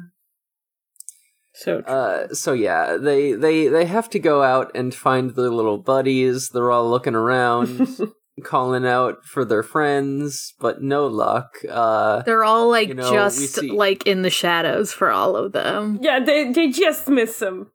[1.53, 1.79] so.
[1.87, 6.49] Uh, so yeah, they they they have to go out and find their little buddies.
[6.49, 7.87] They're all looking around,
[8.41, 11.57] calling out for their friends, but no luck.
[11.69, 15.51] Uh, They're all like you know, just see- like in the shadows for all of
[15.53, 15.99] them.
[16.01, 17.71] Yeah, they they just miss him.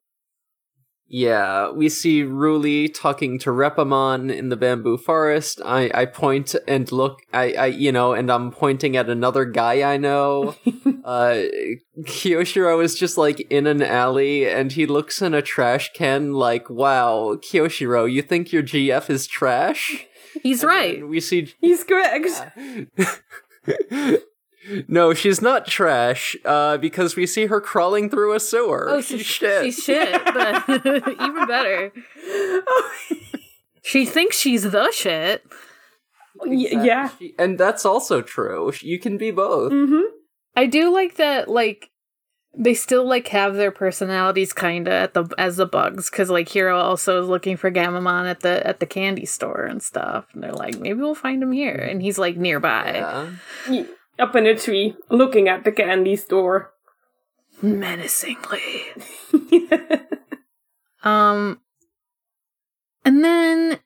[1.08, 5.60] yeah, we see Ruli talking to Repamon in the bamboo forest.
[5.64, 7.20] I I point and look.
[7.32, 10.56] I I you know, and I'm pointing at another guy I know.
[11.04, 11.42] uh,
[12.02, 16.32] Kyoshiro is just like in an alley, and he looks in a trash can.
[16.32, 20.06] Like, wow, Kyoshiro, you think your GF is trash?
[20.42, 21.06] He's right.
[21.06, 22.26] We see He's correct.
[24.88, 28.86] no, she's not trash, uh, because we see her crawling through a sewer.
[28.90, 29.64] Oh, she's she's shit.
[29.64, 31.92] She's shit, but even better.
[32.28, 32.90] Oh,
[33.82, 35.44] She thinks she's the shit.
[36.40, 37.10] y- yeah.
[37.18, 38.72] She- and that's also true.
[38.80, 39.72] You can be both.
[39.72, 40.00] hmm
[40.56, 41.48] I do like that.
[41.48, 41.90] Like
[42.56, 46.78] they still like have their personalities kinda at the as the bugs because like Hiro
[46.78, 50.26] also is looking for Gammamon at the at the candy store and stuff.
[50.32, 53.36] And they're like, maybe we'll find him here, and he's like nearby.
[53.68, 53.84] Yeah.
[54.18, 56.72] Up in a tree, looking at the candy store.
[57.60, 58.60] menacingly.
[61.06, 61.60] Um,
[63.04, 63.78] and then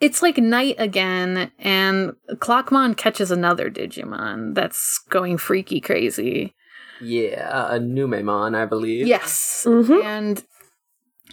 [0.00, 6.55] it's like night again, and Clockmon catches another Digimon that's going freaky crazy.
[7.00, 9.06] Yeah, a Numemon, I believe.
[9.06, 9.64] Yes.
[9.66, 10.02] Mhm.
[10.04, 10.44] And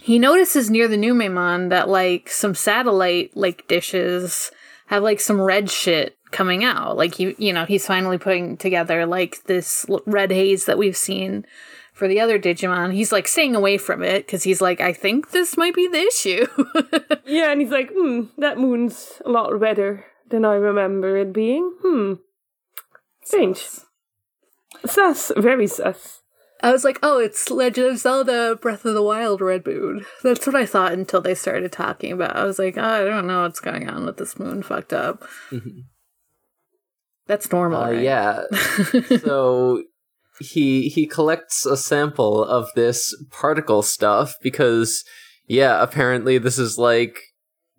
[0.02, 4.50] he notices near the Numemon that like some satellite like dishes
[4.86, 6.96] have like some red shit coming out.
[6.96, 11.46] Like he you know, he's finally putting together like this red haze that we've seen
[11.94, 12.92] for the other Digimon.
[12.92, 16.00] He's like staying away from it cuz he's like I think this might be the
[16.00, 16.46] issue.
[17.26, 21.72] Yeah, and he's like, hmm, that moon's a lot redder than I remember it being.
[21.80, 22.12] Hmm.
[23.24, 23.64] Strange.
[24.86, 25.32] Sus.
[25.36, 26.20] Very sus.
[26.62, 30.46] I was like, "Oh, it's Legend of Zelda Breath of the Wild Red Moon." That's
[30.46, 32.30] what I thought until they started talking about.
[32.30, 32.38] it.
[32.38, 34.62] I was like, oh, "I don't know what's going on with this moon.
[34.62, 35.22] Fucked up."
[37.26, 38.02] That's normal, Uh, right?
[38.02, 38.42] yeah.
[39.22, 39.82] so
[40.40, 45.04] he he collects a sample of this particle stuff because
[45.46, 47.18] yeah, apparently this is like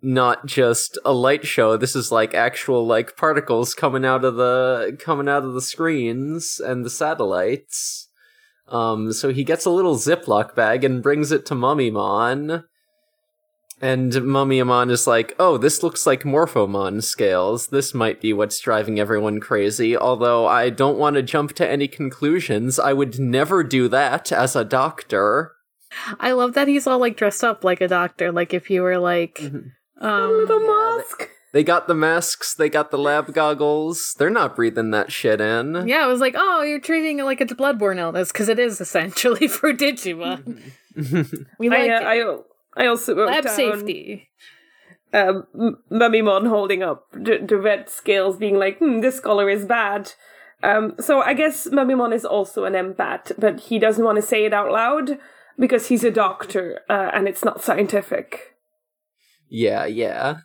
[0.06, 1.76] not just a light show.
[1.76, 6.60] This is like actual like particles coming out of the coming out of the screens
[6.64, 8.08] and the satellites.
[8.68, 12.64] Um, so he gets a little Ziploc bag and brings it to Mummymon.
[13.82, 17.66] And Mummymon is like, oh, this looks like Morphomon scales.
[17.66, 19.96] This might be what's driving everyone crazy.
[19.96, 22.78] Although I don't want to jump to any conclusions.
[22.78, 25.52] I would never do that as a doctor.
[26.20, 28.30] I love that he's all like dressed up like a doctor.
[28.30, 31.30] Like if you were like, A um, little mask.
[31.52, 34.14] They got the masks, they got the lab goggles.
[34.18, 35.88] They're not breathing that shit in.
[35.88, 38.58] yeah, I was like, oh, you're treating it like it's a bloodborne illness because it
[38.58, 40.60] is essentially for Digimon.
[41.58, 42.44] we like I, uh, it.
[42.76, 44.28] I, I also wrote lab down, safety.
[45.14, 49.64] Um, M- Mummymon holding up the, the red scales, being like, hmm, this color is
[49.64, 50.12] bad.
[50.62, 54.44] Um, so I guess Mummymon is also an empath, but he doesn't want to say
[54.44, 55.18] it out loud
[55.58, 58.55] because he's a doctor uh, and it's not scientific.
[59.48, 60.38] Yeah, yeah.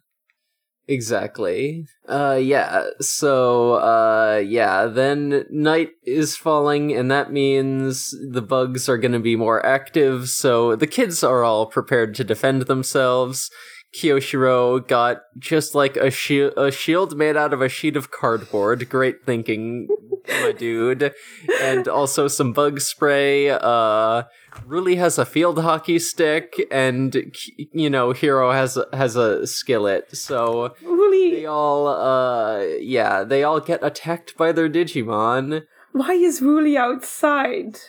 [0.88, 1.86] Exactly.
[2.08, 2.88] Uh yeah.
[3.00, 9.20] So uh yeah, then night is falling and that means the bugs are going to
[9.20, 10.28] be more active.
[10.30, 13.50] So the kids are all prepared to defend themselves.
[13.96, 18.90] Kyoshiro got just like a shield a shield made out of a sheet of cardboard.
[18.90, 19.88] Great thinking,
[20.28, 21.14] my dude.
[21.62, 23.50] And also some bug spray.
[23.50, 24.24] Uh
[24.68, 27.16] Ruli has a field hockey stick, and
[27.72, 30.16] you know, Hiro has has a skillet.
[30.16, 35.64] So they all, uh, yeah, they all get attacked by their Digimon.
[35.94, 37.80] why is Ruli outside?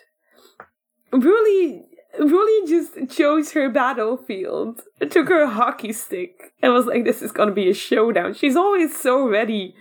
[1.13, 1.83] Ruli,
[2.19, 7.53] Ruli just chose her battlefield, took her hockey stick, and was like, this is gonna
[7.53, 8.35] be a showdown.
[8.35, 9.75] She's always so ready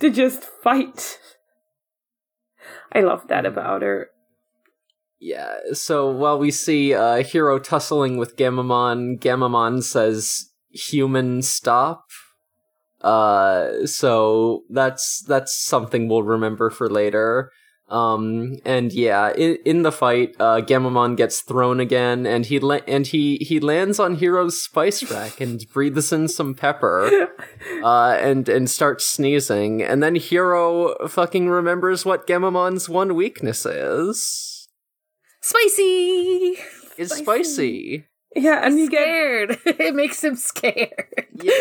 [0.00, 1.18] to just fight.
[2.92, 4.08] I love that about her.
[5.20, 5.54] Yeah.
[5.72, 12.04] So while we see uh, Hiro tussling with Gammamon, Gammamon says, "Human, stop."
[13.00, 17.50] Uh, so that's that's something we'll remember for later.
[17.90, 22.80] Um, and yeah, in, in the fight, uh, Gammamon gets thrown again, and he la-
[22.88, 27.28] and he he lands on Hiro's spice rack and breathes in some pepper,
[27.82, 34.53] uh, and and starts sneezing, and then Hiro fucking remembers what Gammamon's one weakness is.
[35.44, 36.56] Spicy.
[36.96, 38.06] It's spicy.
[38.34, 39.58] Yeah, and you get Scared.
[39.66, 41.26] it makes him scared.
[41.34, 41.52] Yeah.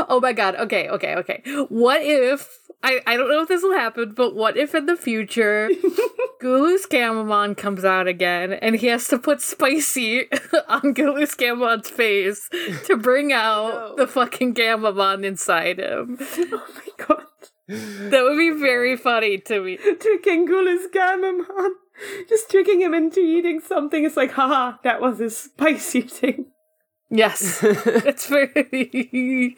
[0.08, 0.54] oh my god.
[0.56, 1.42] Okay, okay, okay.
[1.68, 2.48] What if
[2.82, 5.68] I, I don't know if this will happen, but what if in the future
[6.40, 10.30] Gulu's Gammamon comes out again and he has to put spicy
[10.68, 12.48] on Gulu's Gammamon's face
[12.86, 16.16] to bring out the fucking Gammamon inside him?
[16.18, 17.26] oh my god,
[17.70, 19.76] That would be very funny to me.
[19.76, 21.44] tricking Gula's Gammamon,
[22.28, 24.04] just tricking him into eating something.
[24.04, 26.46] It's like, haha, that was a spicy thing.
[27.10, 27.60] Yes.
[27.62, 29.56] it's very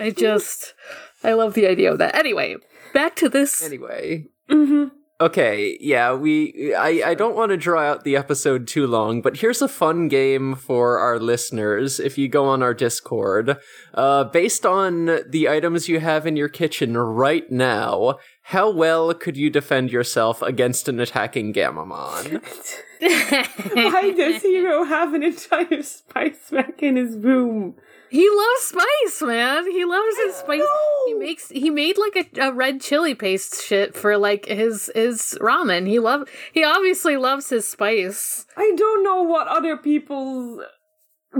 [0.00, 0.74] I just
[1.22, 2.14] I love the idea of that.
[2.14, 2.56] Anyway,
[2.94, 4.94] back to this Anyway, Mm-hmm.
[5.22, 9.36] Okay, yeah, we I I don't want to draw out the episode too long, but
[9.36, 13.56] here's a fun game for our listeners if you go on our Discord.
[13.94, 19.36] Uh based on the items you have in your kitchen right now, how well could
[19.36, 22.42] you defend yourself against an attacking Gammamon?
[22.98, 27.76] Why does Hiro have an entire spice rack in his room?
[28.12, 29.70] He loves spice, man.
[29.70, 30.60] He loves his spice.
[31.06, 35.38] He makes he made like a, a red chili paste shit for like his his
[35.40, 35.86] ramen.
[35.88, 38.44] He love he obviously loves his spice.
[38.54, 40.60] I don't know what other people's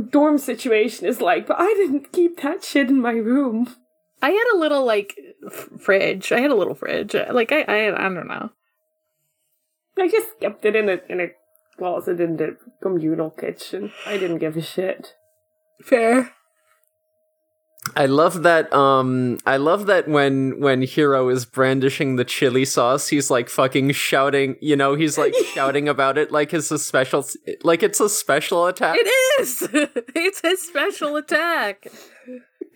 [0.08, 3.76] dorm situation is like, but I didn't keep that shit in my room.
[4.22, 6.32] I had a little like f- fridge.
[6.32, 7.14] I had a little fridge.
[7.14, 8.48] Like I I I don't know.
[9.98, 11.32] I just kept it in a in a
[11.76, 13.92] closet in the communal kitchen.
[14.06, 15.16] I didn't give a shit.
[15.82, 16.32] Fair.
[17.96, 18.72] I love that.
[18.72, 23.90] Um, I love that when when Hiro is brandishing the chili sauce, he's like fucking
[23.92, 24.56] shouting.
[24.60, 27.26] You know, he's like shouting about it like it's a special,
[27.64, 28.96] like it's a special attack.
[28.98, 29.68] It is.
[29.72, 31.88] it's his special attack.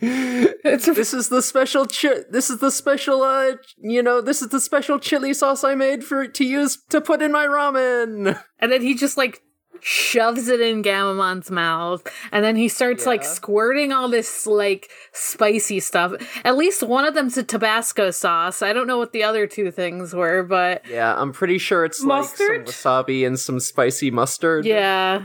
[0.01, 1.87] It's a- this is the special.
[1.87, 3.23] Chi- this is the special.
[3.23, 7.01] Uh, you know, this is the special chili sauce I made for to use to
[7.01, 8.43] put in my ramen.
[8.59, 9.41] And then he just like
[9.83, 15.81] shoves it in Gammamon's mouth, and then he starts like squirting all this like spicy
[15.81, 16.13] stuff.
[16.45, 18.63] At least one of them's a Tabasco sauce.
[18.63, 22.03] I don't know what the other two things were, but Yeah, I'm pretty sure it's
[22.03, 22.67] Mustard?
[22.67, 24.65] like some wasabi and some spicy mustard.
[24.67, 25.25] yeah.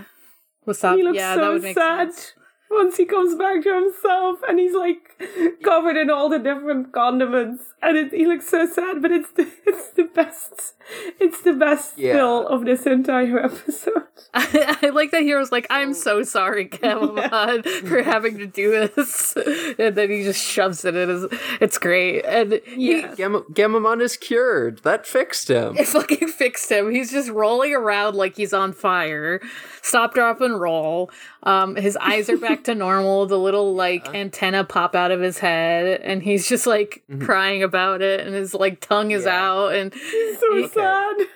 [0.64, 0.96] What's up?
[0.96, 2.34] He looks yeah, that so would make sad sense.
[2.70, 5.11] once he comes back to himself and he's like
[5.64, 9.44] covered in all the different condiments and it, he looks so sad but it's the,
[9.66, 10.74] it's the best
[11.20, 12.14] it's the best Yeah.
[12.14, 14.04] still of this entire episode
[14.34, 19.34] I, I like that Hiro's like, I'm so sorry, Gammamon, for having to do this.
[19.78, 21.26] And then he just shoves it in his.
[21.60, 22.22] It's great.
[22.24, 23.14] And Yeah.
[23.16, 24.84] Gamma- Gammamon is cured.
[24.84, 25.76] That fixed him.
[25.76, 26.92] It fucking fixed him.
[26.92, 29.42] He's just rolling around like he's on fire.
[29.82, 31.10] Stop, drop, and roll.
[31.44, 33.26] Um, his eyes are back to normal.
[33.26, 37.26] The little like antenna pop out of his head, and he's just like mm-hmm.
[37.26, 39.42] crying about it, and his like tongue is Yeah.
[39.42, 40.68] out, and he's so Okay.
[40.68, 41.28] sad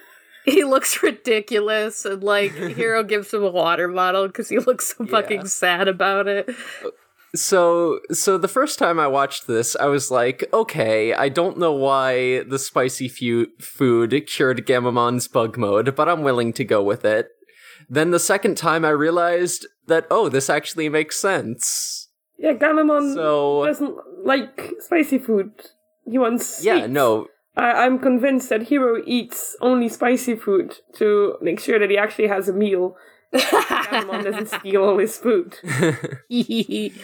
[0.45, 2.05] he looks ridiculous.
[2.05, 5.11] And like Hiro gives him a water bottle because he looks so Yeah.
[5.11, 6.49] fucking sad about it.
[7.33, 11.73] So, so the first time I watched this, I was like, okay, I don't know
[11.73, 17.03] why the spicy fu- food cured Gammamon's bug mode, but I'm willing to go with
[17.03, 17.27] it.
[17.89, 22.04] Then the second time I realized that, oh, this actually makes sense.
[22.37, 23.95] Yeah Gammamon So, doesn't
[24.25, 25.51] like spicy food
[26.05, 31.59] he wants yeah, no, I, I'm convinced that Hiro eats only spicy food to make
[31.59, 32.95] sure that he actually has a meal.
[33.33, 35.55] Gammamon doesn't steal all his food.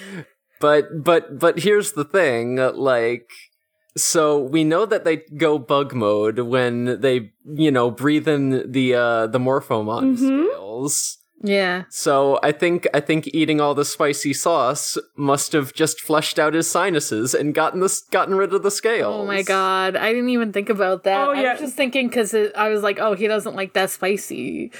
[0.60, 3.30] but but but here's the thing like
[3.98, 8.94] so we know that they go bug mode when they you know breathe in the
[8.96, 10.46] uh the morphomon Mhm.
[10.48, 11.84] scales yeah.
[11.90, 16.54] so i think i think eating all the spicy sauce must have just flushed out
[16.54, 20.30] his sinuses and gotten this gotten rid of the scales Oh my god, I didn't
[20.30, 21.28] even think about that.
[21.28, 21.52] Oh, I yeah.
[21.54, 24.72] was just thinking because I was like, oh, he doesn't like that spicy,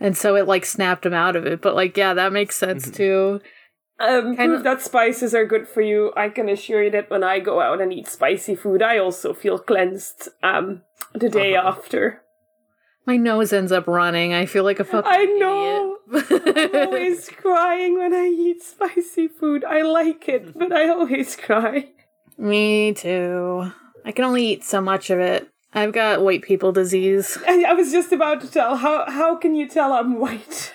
[0.00, 1.60] and so it like snapped him out of it.
[1.62, 2.94] But like, yeah, that makes sense Mm-hmm.
[2.96, 3.40] too.
[4.00, 6.12] Um, Kind of- that spices are good for you.
[6.16, 9.34] I can assure you that when I go out and eat spicy food, I also
[9.34, 10.82] feel cleansed um,
[11.14, 11.68] the day Uh-huh.
[11.68, 12.22] after.
[13.06, 14.34] My nose ends up running.
[14.34, 15.10] I feel like a fucking.
[15.10, 15.97] I know.
[16.12, 19.64] I'm always crying when I eat spicy food.
[19.64, 21.88] I like it, but I always cry.
[22.36, 23.72] Me too.
[24.04, 25.48] I can only eat so much of it.
[25.74, 27.36] I've got white people disease.
[27.46, 28.76] I, I was just about to tell.
[28.76, 30.74] How how can you tell I'm white?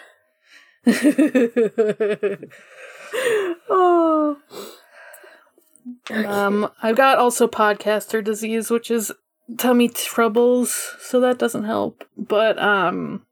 [3.70, 4.38] Oh,
[6.10, 9.12] um, I've got also podcaster disease, which is
[9.58, 12.04] tummy troubles, so that doesn't help.
[12.18, 13.26] But um,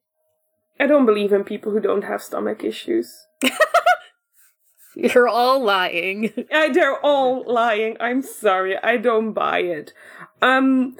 [0.82, 3.28] I don't believe in people who don't have stomach issues.
[4.96, 6.34] you're all lying.
[6.52, 7.96] Uh, they're all lying.
[8.00, 8.78] I'm sorry.
[8.78, 9.94] I don't buy it.
[10.42, 10.98] Um,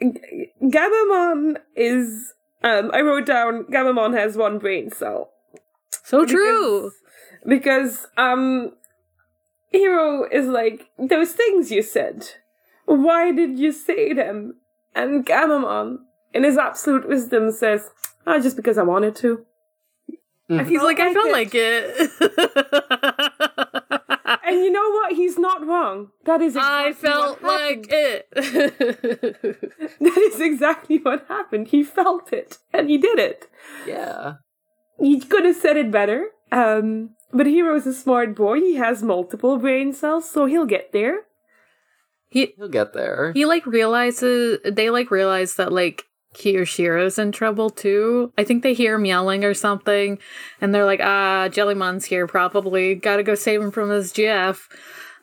[0.00, 2.32] G- Gammamon is.
[2.62, 5.30] Um, I wrote down Gammamon has one brain cell
[6.04, 6.92] So true.
[7.46, 8.72] because um,
[9.72, 12.26] Hiro is like those things you said.
[12.86, 14.54] Why did you say them?
[14.94, 15.98] And Gammamon,
[16.32, 17.90] in his absolute wisdom, says,
[18.26, 19.44] "Ah, just because I wanted to."
[20.50, 20.66] Mhm.
[20.68, 22.10] He's like, I felt like it.
[24.46, 25.12] And you know what?
[25.14, 26.10] He's not wrong.
[26.26, 28.22] That is I exactly felt what like happened.
[28.34, 29.96] it.
[30.00, 31.68] That is exactly what happened.
[31.68, 33.48] He felt it, and he did it.
[33.86, 34.34] yeah
[35.00, 36.28] He could have said it better.
[36.52, 38.60] Um, but Hiro's a smart boy.
[38.60, 41.24] He has multiple brain cells, so he'll get there.
[42.28, 47.70] he he'll get there he like realizes they like realize that like Kiyoshiro's in trouble
[47.70, 48.32] too.
[48.36, 50.18] I think they hear him yelling or something,
[50.60, 52.94] and they're like, "Ah, Jellymon's here, probably.
[52.94, 54.60] Got to go save him from his GF."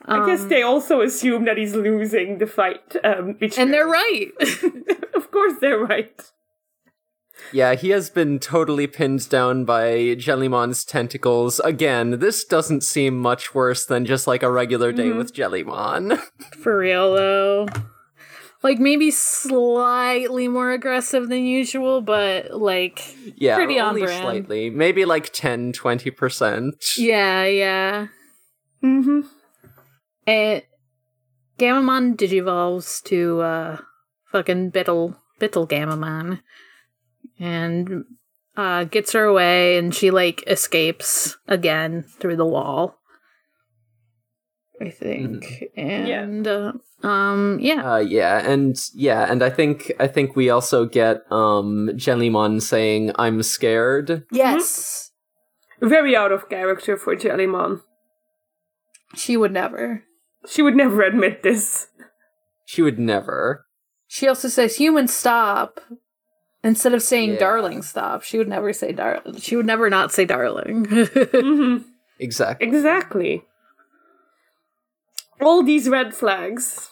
[0.05, 2.95] I guess Um, they also assume that he's losing the fight.
[3.03, 4.32] Um, which and they're right.
[5.16, 6.20] of course, they're right.
[7.51, 11.59] Yeah, he has been totally pinned down by Jellymon's tentacles.
[11.62, 16.20] Again, this doesn't seem much worse than just like a regular day with Jellymon.
[16.59, 17.68] For real though.
[18.64, 24.24] Like maybe slightly more aggressive than usual, but like yeah, Pretty on only brand.
[24.24, 24.70] slightly.
[24.70, 26.72] Maybe like 10, 20%.
[26.97, 28.07] yeah, yeah.
[28.84, 29.22] Mm-hmm.
[30.28, 30.64] And
[31.57, 33.78] Gamamon digivolves to uh
[34.32, 36.41] fucking Bittle BetelGammamon.
[37.39, 38.03] And
[38.55, 42.97] uh, gets her away, and she like escapes again through the wall.
[44.82, 45.46] I think,
[45.78, 46.74] and uh,
[47.04, 51.92] um, yeah, Uh, yeah, and yeah, and I think I think we also get um
[51.94, 55.12] Jellymon saying "I'm scared." yes,
[55.80, 57.82] Very out of character for Jellymon.
[59.16, 60.04] she would never.
[60.48, 61.88] She would never admit this.
[62.66, 63.66] She would never.
[64.08, 65.80] She also says "human stop"
[66.64, 67.40] instead of saying Yeah.
[67.40, 71.78] "darling stop." She would never say "darling." She would never not say "darling." hmm
[72.20, 72.68] Exactly.
[72.68, 73.44] Exactly.
[75.42, 76.89] All these red flags.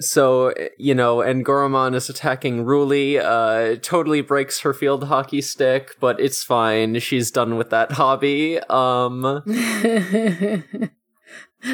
[0.00, 3.20] So you know, and Goromon is attacking Ruli.
[3.22, 6.98] Uh, totally breaks her field hockey stick, but it's fine.
[6.98, 8.58] She's done with that hobby.
[8.68, 9.42] Um,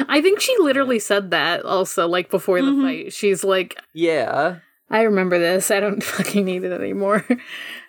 [0.07, 2.81] I think she literally said that also, like before the Mhm.
[2.83, 3.13] fight.
[3.13, 4.57] She's like, yeah.
[4.91, 5.71] I remember this.
[5.71, 7.25] I don't fucking need it anymore.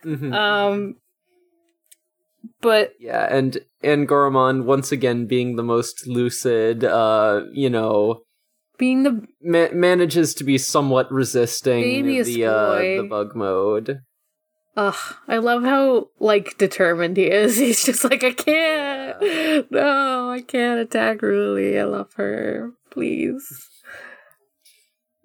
[0.04, 0.34] Mhm.
[0.34, 0.96] um,
[2.60, 8.22] but Yeah, and and Goromon once again being the most lucid, uh, you know,
[8.78, 14.00] being the ma- manages to be somewhat resisting the uh, the bug mode.
[14.76, 17.56] ugh, I love how like determined he is.
[17.58, 19.70] He's just like, I can't.
[19.70, 21.78] No, I can't attack Ruli.
[21.78, 22.72] I love her.
[22.90, 23.66] Please.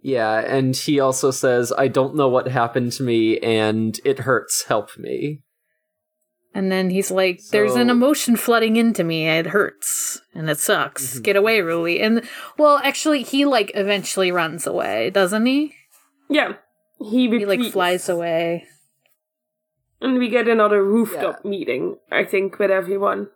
[0.02, 4.66] Yeah, and he also says, "I don't know what happened to me, and it hurts.
[4.66, 5.42] Help me."
[6.56, 9.28] And then he's like, "There's an emotion flooding into me.
[9.28, 11.20] It hurts and it sucks.
[11.20, 11.24] Mhm.
[11.24, 12.24] Get away, Ruli." And
[12.58, 15.76] well, actually, he like eventually runs away, doesn't he?
[16.30, 16.54] Yeah.
[16.98, 18.66] He, He like flies away.
[20.00, 23.28] And we get another rooftop meeting, I think, with everyone.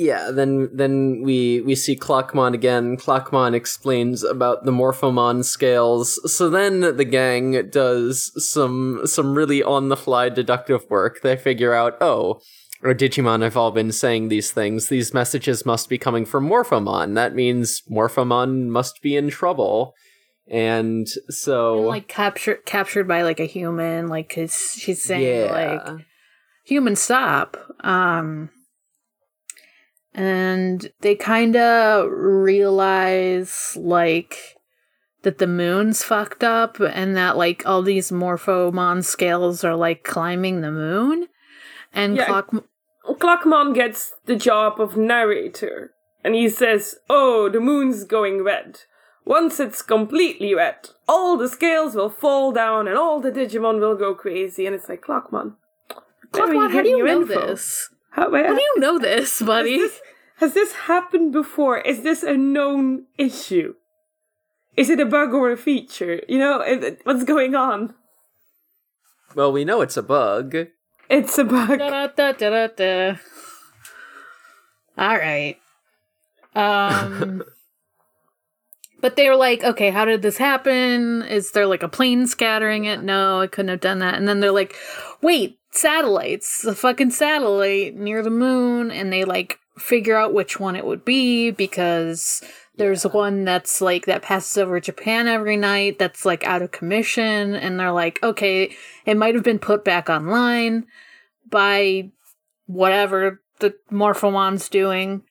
[0.00, 2.96] Yeah, then then we we see Clockmon again.
[2.96, 6.18] Clockmon explains about the Morphomon scales.
[6.34, 11.20] So then the gang does some some really on the fly deductive work.
[11.20, 12.40] They figure out, oh,
[12.82, 14.88] our Digimon have all been saying these things.
[14.88, 17.14] These messages must be coming from Morphomon.
[17.14, 19.92] That means Morphomon must be in trouble.
[20.48, 25.82] And so And, like captured captured by like a human, like cause she's saying yeah.
[25.84, 26.06] like
[26.64, 27.58] human stop.
[27.80, 28.48] Um
[30.14, 34.56] and they kind of realize like
[35.22, 40.60] that the moon's fucked up and that like all these morphomon scales are like climbing
[40.60, 41.28] the moon
[41.92, 42.26] and Yeah.
[42.26, 42.50] clock
[43.04, 48.82] Clockmon gets the job of narrator, and he says, Oh, the moon's going red.
[49.24, 53.96] Once it's completely red, all the scales will fall down and all the Digimon will
[53.96, 54.66] go crazy.
[54.66, 55.54] And it's like, Clockmon.
[56.30, 57.46] Clockmon, how do you know info?
[57.48, 57.88] this?
[58.10, 59.78] How, where, How do you know this, buddy?
[59.78, 60.00] Has this,
[60.36, 61.78] has this happened before?
[61.78, 63.74] Is this a known issue?
[64.76, 66.20] Is it a bug or a feature?
[66.28, 67.94] You know, it- it- what's going on?
[69.34, 70.56] Well, we know it's a bug.
[71.08, 71.78] It's a bug.
[71.78, 73.16] Da-da-da-da-da.
[74.98, 75.56] All right.
[76.54, 77.42] Um
[79.00, 81.22] But they were like, okay, how did this happen?
[81.22, 83.02] Is there like a plane scattering it?
[83.02, 84.14] No, I couldn't have done that.
[84.16, 84.74] And then they're like,
[85.22, 88.90] wait, satellites, the fucking satellite near the moon.
[88.90, 92.42] And they like figure out which one it would be because
[92.76, 97.54] there's one that's like that passes over Japan every night that's like out of commission.
[97.54, 98.74] And they're like, okay,
[99.06, 100.86] it might have been put back online
[101.48, 102.10] by
[102.66, 105.22] whatever the Morphomon's doing.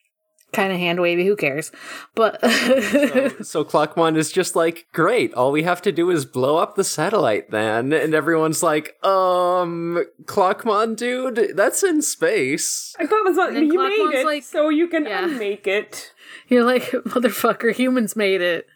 [0.52, 1.70] Kind of hand wavy, who cares?
[2.14, 6.56] But so, so Clockmon is just like, great, all we have to do is blow
[6.56, 7.92] up the satellite then.
[7.92, 12.94] And everyone's like, um, Clockmon, dude, that's in space.
[12.98, 15.24] I thought it was like, you Clockmon's made it, like- so you can Yeah.
[15.24, 16.12] unmake it.
[16.48, 18.66] you're like, motherfucker, humans made it.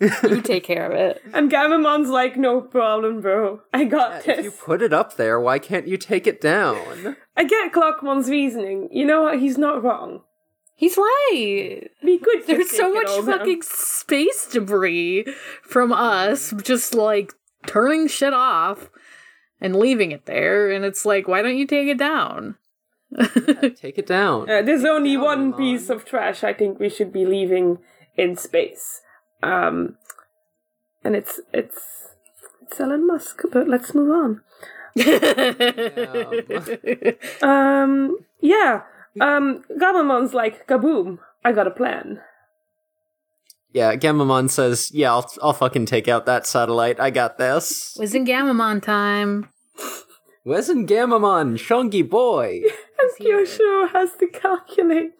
[0.00, 1.22] you take care of it.
[1.32, 3.60] And Gammamon's like, no problem, bro.
[3.72, 4.38] I got this.
[4.38, 7.16] If you put it up there, why can't you take it down?
[7.36, 8.88] I get Clockmon's reasoning.
[8.90, 9.38] You know what?
[9.38, 10.22] He's not wrong.
[10.82, 11.82] He's right.
[12.02, 12.44] We could.
[12.44, 13.38] There's so much all down.
[13.38, 15.24] fucking space debris
[15.62, 17.32] from us just like
[17.66, 18.90] turning shit off
[19.60, 20.72] and leaving it there.
[20.72, 22.56] And it's like, why don't you take it down?
[23.76, 24.50] Take it down.
[24.50, 25.52] Uh, there's only down, one Elon.
[25.52, 27.78] piece of trash I think we should be leaving
[28.16, 29.02] in space.
[29.40, 29.98] Um,
[31.04, 32.08] and it's it's
[32.62, 33.42] it's Elon Musk.
[33.52, 34.40] But let's move on.
[37.40, 38.82] Um, yeah.
[39.20, 41.18] Um, Gammamon's like, kaboom!
[41.44, 42.20] I got a plan.
[43.72, 47.00] Yeah, Gammamon says, yeah, I'll, I'll fucking take out that satellite.
[47.00, 47.96] I got this.
[47.98, 49.48] was in Gammamon time.
[50.44, 51.56] Where's in Gammamon?
[51.56, 52.62] Shongi boy.
[53.02, 55.10] And Kyosho has to calculate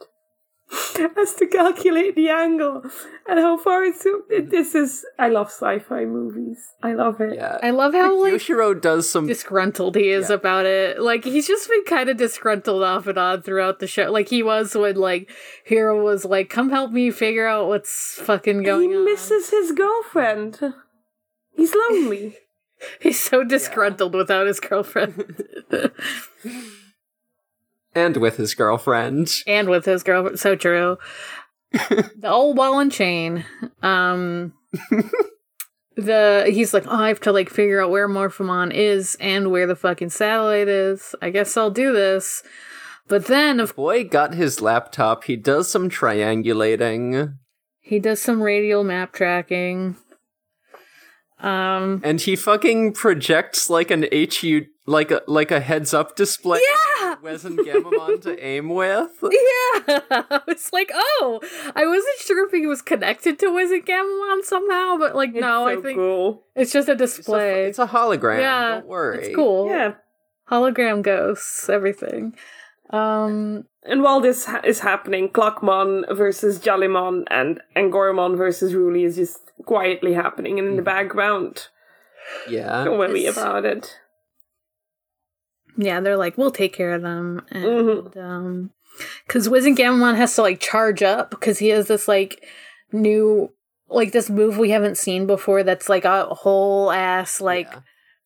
[1.16, 2.82] has to calculate the angle
[3.28, 4.04] and how far it's.
[4.04, 4.48] Mm-hmm.
[4.50, 5.04] This is.
[5.18, 6.58] I love sci-fi movies.
[6.82, 7.34] I love it.
[7.34, 7.58] Yeah.
[7.62, 10.36] I love how like Yoshiro does some disgruntled he is Yeah.
[10.36, 11.00] about it.
[11.00, 14.10] Like he's just been kind of disgruntled off and on throughout the show.
[14.10, 15.30] Like he was when like
[15.64, 19.72] Hiro was like, "Come help me figure out what's fucking going he on." misses his
[19.72, 20.60] girlfriend.
[21.54, 22.36] He's lonely.
[23.00, 25.44] He's so disgruntled without his girlfriend
[27.94, 29.32] and with his girlfriend.
[29.46, 30.38] and with his girlfriend.
[30.38, 30.98] So true.
[31.72, 33.44] the old ball and chain.
[33.82, 34.54] Um.
[35.96, 39.66] The he's like, oh, I have to like figure out where Morphomon is and where
[39.66, 41.14] the fucking satellite is.
[41.20, 42.42] I guess I'll do this.
[43.08, 45.24] But then, of Boy got his laptop.
[45.24, 47.36] He does some triangulating.
[47.80, 49.96] He does some radial map tracking.
[51.42, 56.60] Um And he fucking projects like an HU like a like a heads up display
[57.00, 57.16] Yeah!
[57.22, 59.10] WezenGammamon to aim with.
[59.22, 60.00] Yeah!
[60.10, 61.40] I was like, oh
[61.74, 65.78] I wasn't sure if he was connected to Wizard Gammamon somehow, but like no, It's
[65.78, 66.44] I think cool.
[66.54, 67.64] it's just a It's a, display.
[67.66, 68.40] it's a hologram.
[68.40, 69.18] yeah, Don't worry.
[69.26, 69.68] It's cool.
[69.68, 69.94] Yeah.
[70.50, 72.34] Hologram ghosts, everything.
[72.90, 79.16] Um And while this ha- is happening, Clockmon versus Jellymon and Angoramon versus Ruli is
[79.16, 81.68] just quietly happening and in the background.
[82.48, 82.84] Yeah.
[82.84, 83.96] Don't worry It's- about it.
[85.76, 87.42] yeah, they're like, we'll take care of them.
[87.50, 88.16] And Mhm.
[88.16, 88.70] um
[89.26, 92.44] because WezenGammamon has to like charge up because he has this like
[92.92, 93.50] new
[93.88, 97.80] like this move we haven't seen before that's like a whole ass like Yeah.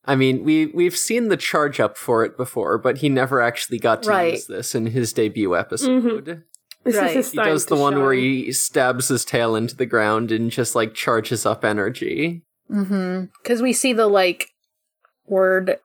[0.09, 3.78] I mean, we we've seen the charge up for it before, but he never actually
[3.80, 4.32] got to Right.
[4.34, 6.45] use this in his debut episode.
[6.87, 7.11] This Right.
[7.11, 10.51] is his He does the one where he stabs his tail into the ground and
[10.51, 12.45] just like charges up energy.
[12.70, 14.51] mm-hmm because we see the like
[15.26, 15.78] word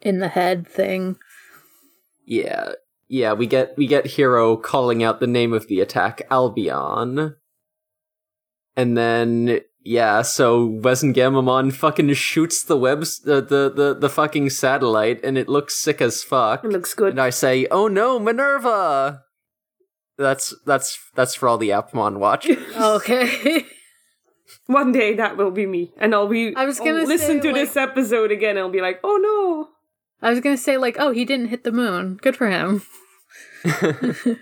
[0.00, 1.16] in the head thing
[2.24, 2.72] Yeah.
[3.08, 7.36] Yeah, we get we get Hiro calling out the name of the attack, Albion.
[8.76, 15.22] And then yeah, so WezenGammamon fucking shoots the webs the, the the the fucking satellite
[15.22, 16.64] and it looks sick as fuck.
[16.64, 17.10] It looks good.
[17.10, 19.23] And I say, "Oh no, Minerva!"
[20.16, 22.48] That's that's that's for all the Appmon watch.
[22.76, 23.64] okay
[24.66, 26.54] One day that will be me, and I'll be.
[26.54, 28.50] I was gonna I'll listen say, to this episode again.
[28.50, 29.68] and I'll be like, oh no.
[30.26, 32.82] i was gonna say like oh he didn't hit the moon good for him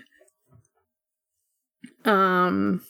[2.05, 2.81] um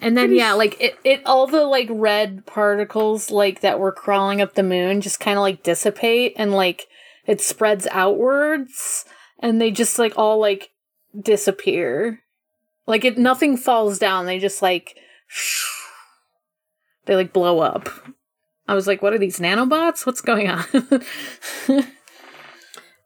[0.00, 4.40] and then yeah like it, it all the like red particles like that were crawling
[4.40, 6.86] up the moon just kind of like dissipate and like
[7.26, 9.04] it spreads outwards
[9.40, 10.70] and they just like all like
[11.20, 12.20] disappear
[12.86, 14.96] like it nothing falls down they just like
[17.06, 17.88] they like blow up
[18.68, 20.64] i was like what are these nanobots what's going on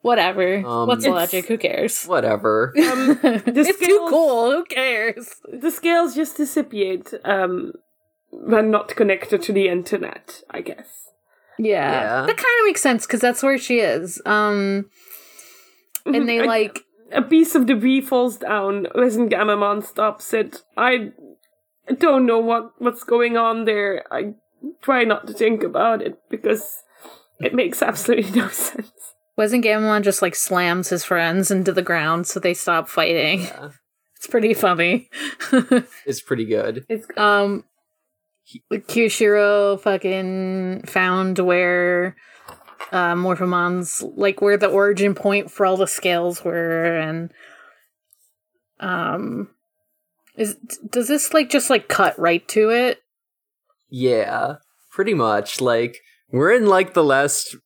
[0.03, 2.73] whatever Um, what's It's- logic who cares Whatever.
[2.79, 7.73] Um, it's too cool who cares the scales just dissipate um,
[8.31, 10.43] when not connected to the internet.
[10.51, 11.09] I guess.
[11.59, 11.91] Yeah.
[11.91, 12.21] Yeah.
[12.27, 14.23] That kind of makes sense because that's where she is.
[14.25, 14.87] Um
[16.07, 18.87] and they I- like a piece of debris falls down.
[18.95, 20.63] WezenGammamon stops it.
[20.77, 21.13] I
[21.99, 24.05] don't know what what's going on there.
[24.11, 24.35] I
[24.83, 26.83] try not to think about it because
[27.41, 28.93] it makes absolutely no sense.
[29.39, 33.43] WezenGammamon just like slams his friends into the ground so they stop fighting.
[33.43, 33.71] Yeah.
[34.19, 35.09] It's pretty funny.
[36.05, 36.85] It's pretty good.
[36.89, 37.63] It's um
[38.73, 42.17] Kiyoshiro fucking found where
[42.93, 47.33] uh Morphomon's like where the origin point for all the scales were and
[48.81, 49.49] um
[50.37, 50.55] is
[50.89, 53.03] does this like just like cut right to it?
[53.91, 54.57] Yeah,
[54.91, 55.61] pretty much.
[55.61, 55.99] Like
[56.31, 57.57] we're in like the last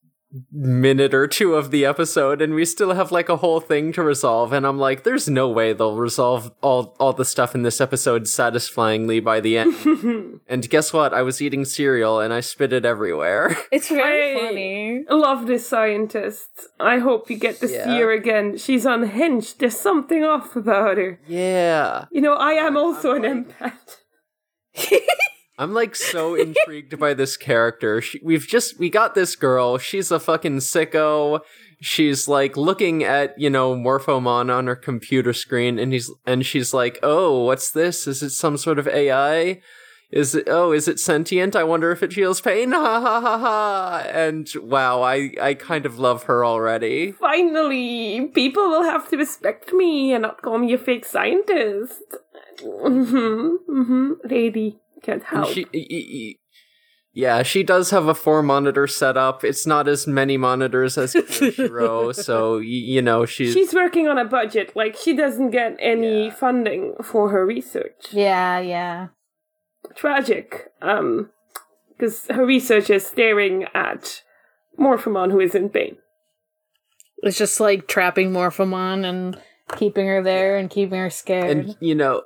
[0.51, 4.03] minute or two of the episode and we still have like a whole thing to
[4.03, 7.81] resolve and I'm like there's no way they'll resolve all all the stuff in this
[7.83, 10.41] episode satisfyingly by the end.
[10.49, 11.13] and guess what?
[11.13, 13.57] I was eating cereal and I spit it everywhere.
[13.73, 15.05] It's very I- funny.
[15.11, 16.49] love this scientist.
[16.81, 17.85] I hope you get to Yeah.
[17.85, 18.57] see her again.
[18.57, 19.59] She's unhinged.
[19.61, 21.21] There's something off about her.
[21.27, 22.07] yeah.
[22.11, 23.97] You know, I am I'm also an like- empath.
[25.63, 28.01] I'm like so intrigued by this character.
[28.01, 29.79] She, we've just we got this girl.
[29.79, 31.41] She's a fucking sicko.
[31.81, 36.75] She's like looking at you know Morphomon on her computer screen, and he's and she's
[36.75, 38.07] like, "Oh, what's this?
[38.07, 39.61] Is it some sort of AI?
[40.11, 40.49] Is it?
[40.49, 41.55] Oh, is it sentient?
[41.55, 42.73] I wonder if it feels pain.
[42.73, 47.13] Ha ha ha ha!" And wow, I I kind of love her already.
[47.13, 52.03] Finally, people will have to respect me and not call me a fake scientist.
[52.63, 54.13] Mm-hmm, mm-hmm.
[54.29, 55.53] Lady, can't And help.
[55.53, 55.67] she.
[55.73, 56.39] e- e-
[57.15, 59.45] Yeah, she does have a four monitor setup.
[59.45, 64.17] It's not as many monitors as Shiro, so y- you know she's, She's working on
[64.17, 64.73] a budget.
[64.75, 66.35] Like she doesn't get any Yeah.
[66.35, 68.09] funding for her research.
[68.13, 69.09] Yeah, yeah.
[69.95, 70.69] Tragic.
[70.81, 71.31] Um,
[71.91, 74.23] because her research is staring at
[74.81, 75.97] Morphomon, who is in pain.
[77.19, 79.39] It's just like trapping Morphomon and
[79.77, 81.51] keeping her there and keeping her scared.
[81.51, 82.23] and you know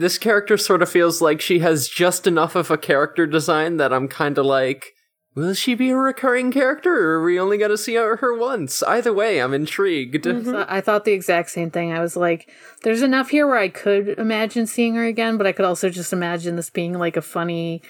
[0.00, 3.92] this character sort of feels like she has just enough of a character design that
[3.92, 4.92] I'm kind of like.
[5.36, 8.36] Will she be a recurring character, or are we only going to see her her
[8.36, 8.82] once?
[8.82, 10.24] Either way, I'm intrigued.
[10.24, 11.92] So I thought the exact same thing.
[11.92, 12.50] I was like,
[12.82, 16.12] there's enough here where I could imagine seeing her again, but I could also just
[16.12, 17.80] imagine this being like a funny,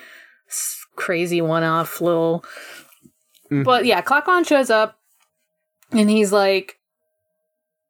[0.96, 2.44] crazy one off little.
[3.50, 3.64] Mhm.
[3.64, 4.98] But yeah, Clockmon shows up
[5.92, 6.78] and he's like,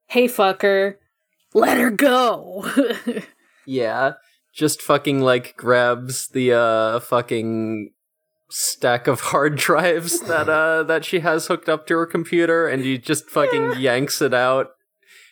[0.07, 0.95] hey, fucker,
[1.55, 2.71] let her go.
[3.71, 4.15] Yeah,
[4.53, 7.93] just fucking like grabs the uh fucking
[8.49, 12.83] stack of hard drives that uh that she has hooked up to her computer and
[12.83, 14.71] he just fucking yanks it out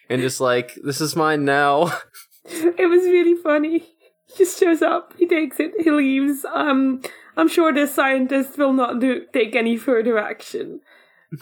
[0.09, 1.93] and just like this is mine now.
[2.51, 3.81] It was really funny.
[3.81, 6.47] He just shows up, he takes it, he leaves.
[6.47, 7.03] Um,
[7.37, 10.81] I'm sure the scientist will not do take any further action.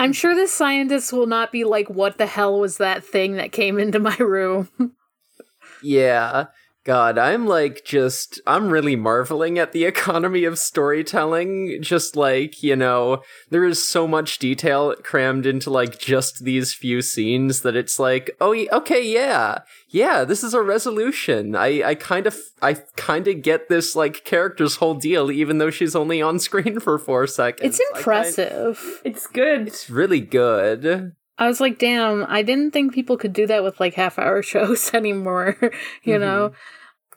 [0.01, 3.53] I'm sure this scientist will not be like, what the hell was that thing that
[3.53, 4.69] came into my room?
[5.83, 6.47] yeah.
[6.87, 11.83] God, I'm like just I'm really marveling at the economy of storytelling.
[11.83, 17.03] Just like, you know, there is so much detail crammed into like just these few
[17.03, 19.59] scenes that it's like, oh okay, yeah.
[19.89, 21.57] Yeah, this is a resolution.
[21.57, 25.71] I I kind of I kind of get this like character's whole deal even though
[25.71, 27.67] she's only on screen for 4 seconds.
[27.67, 29.01] It's I kind- impressive.
[29.05, 29.67] It's good.
[29.67, 31.17] it's really good.
[31.39, 34.43] I was like, damn, I didn't think people could do that with like half hour
[34.53, 35.57] shows anymore,
[36.03, 36.53] you know?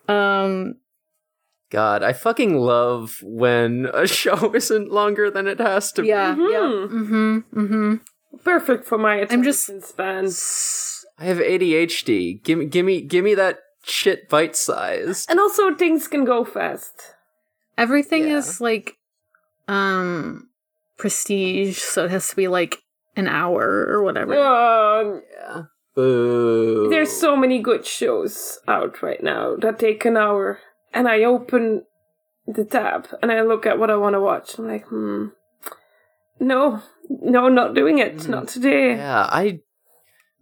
[0.08, 0.76] Um,
[1.70, 6.08] God, I fucking love when a show isn't longer than it has to be.
[6.08, 6.36] yeah, yeah.
[6.36, 7.44] Mhm.
[7.44, 7.60] Mm-hmm.
[7.60, 7.94] Mm-hmm.
[8.44, 10.26] Perfect for my attention I'm just- span.
[11.18, 12.42] I have ADHD.
[12.42, 15.30] Give me, give me, give me that shit bite sized.
[15.30, 16.92] And also, things can go fast.
[17.76, 18.38] Everything Yeah.
[18.38, 18.96] is like
[19.68, 20.48] um
[20.96, 22.78] prestige, so it has to be like
[23.16, 24.34] an hour or whatever.
[24.38, 25.62] Um, Yeah.
[25.96, 26.88] Boo.
[26.88, 30.60] there's so many good shows out right now that take an hour,
[30.94, 31.84] and I open
[32.46, 34.56] the tab and I look at what I want to watch.
[34.58, 35.26] I'm like, hmm,
[36.38, 38.28] no, no, not doing it, Mhm.
[38.28, 38.94] not today.
[38.94, 39.60] Yeah, I.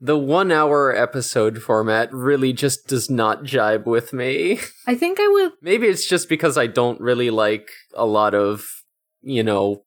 [0.00, 4.60] The one hour episode format really just does not jibe with me.
[4.86, 8.64] I think I would Maybe it's just because I don't really like a lot of,
[9.22, 9.82] you know,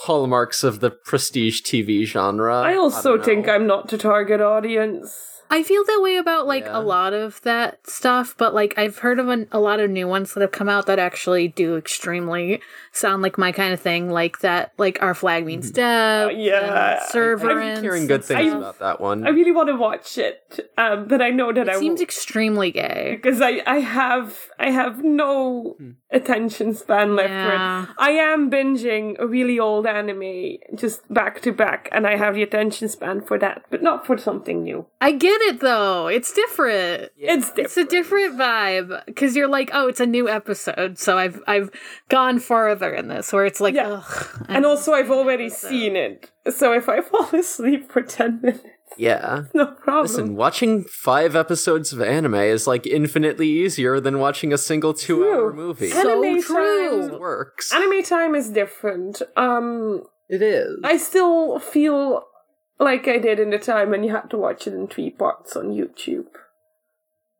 [0.00, 2.60] hallmarks of the prestige TV genre.
[2.60, 3.48] I also don't think.
[3.48, 5.31] I'm not the target audience.
[5.52, 6.78] I feel that way about like Yeah.
[6.78, 10.08] a lot of that stuff, but like I've heard of an, a lot of new
[10.08, 14.08] ones that have come out that actually do extremely sound like my kind of thing,
[14.10, 17.78] like that, like our flag means death, Uh, yeah, and Severance.
[17.78, 18.58] I'm hearing good and things stuff.
[18.60, 19.26] about that one.
[19.26, 22.08] I really want to watch it, um, but I know that I It seems won't.
[22.08, 23.18] extremely gay.
[23.22, 25.90] because I, I have I have no Hmm.
[26.10, 27.44] attention span left Yeah.
[27.44, 27.94] for it.
[27.98, 32.42] I am binging a really old anime just back to back, and I have the
[32.42, 34.86] attention span for that, but not for something new.
[35.00, 37.10] I get it though; it's different.
[37.18, 37.58] It's different.
[37.66, 41.70] It's a different vibe because you're like, oh, it's a new episode, so I've I've
[42.08, 44.02] gone farther in this, where it's like, Yeah.
[44.04, 44.46] ugh.
[44.48, 48.64] and also, I've already So- seen it, so if I fall asleep for ten minutes,
[48.98, 49.44] yeah.
[49.54, 50.02] no problem.
[50.06, 55.24] Listen, watching five episodes of anime is like infinitely easier than watching a single two
[55.24, 55.90] hour movie.
[55.90, 57.08] So Anime true.
[57.10, 57.72] Time, works.
[57.72, 59.22] anime time is different.
[59.36, 60.78] Um, It is.
[60.84, 62.22] I still feel
[62.78, 65.56] like I did in the time when you had to watch it in three parts
[65.56, 66.26] on YouTube.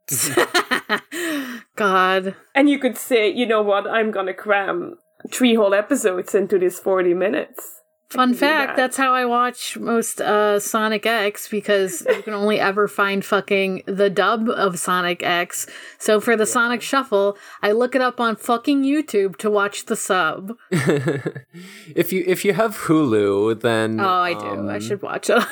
[1.77, 4.99] God, And you could say, you know what, I'm gonna cram
[5.31, 7.82] three whole episodes into this 40 minutes.
[8.13, 8.77] Fun fact, that.
[8.77, 13.83] that's how I watch most uh, Sonic X because you can only ever find fucking
[13.87, 15.67] the dub of Sonic X.
[15.99, 19.97] So for the Sonic Shuffle, I look it up on fucking YouTube to watch the
[19.97, 20.57] sub.
[20.71, 24.69] if you if you have Hulu, then Oh, I do.
[24.69, 25.43] I um, should watch it.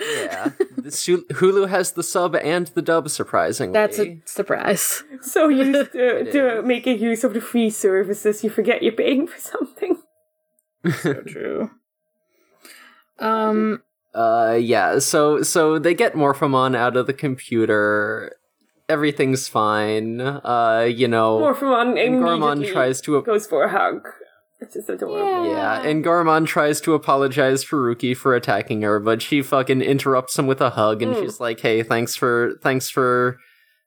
[0.00, 0.50] Yeah,
[0.82, 3.08] Hulu has the sub and the dub.
[3.08, 5.02] Surprisingly, That's a surprise.
[5.20, 6.64] So used to, to is.
[6.64, 9.98] making use of the free services, you forget you're paying for something.
[11.02, 11.70] So true.
[13.18, 13.82] Um,
[14.14, 14.98] Uh, yeah.
[15.00, 18.34] So so they get Morphomon out of the computer.
[18.88, 20.20] Everything's fine.
[20.20, 23.20] Uh, you know, Morphomon and Gormon tries to.
[23.22, 24.08] goes for a hug.
[24.60, 25.52] It's just adorable.
[25.52, 30.36] Yeah, and Gormon tries to apologize for Ruki for attacking her, but she fucking interrupts
[30.38, 31.20] him with a hug, and Mm.
[31.20, 33.36] she's like, "Hey, thanks for thanks for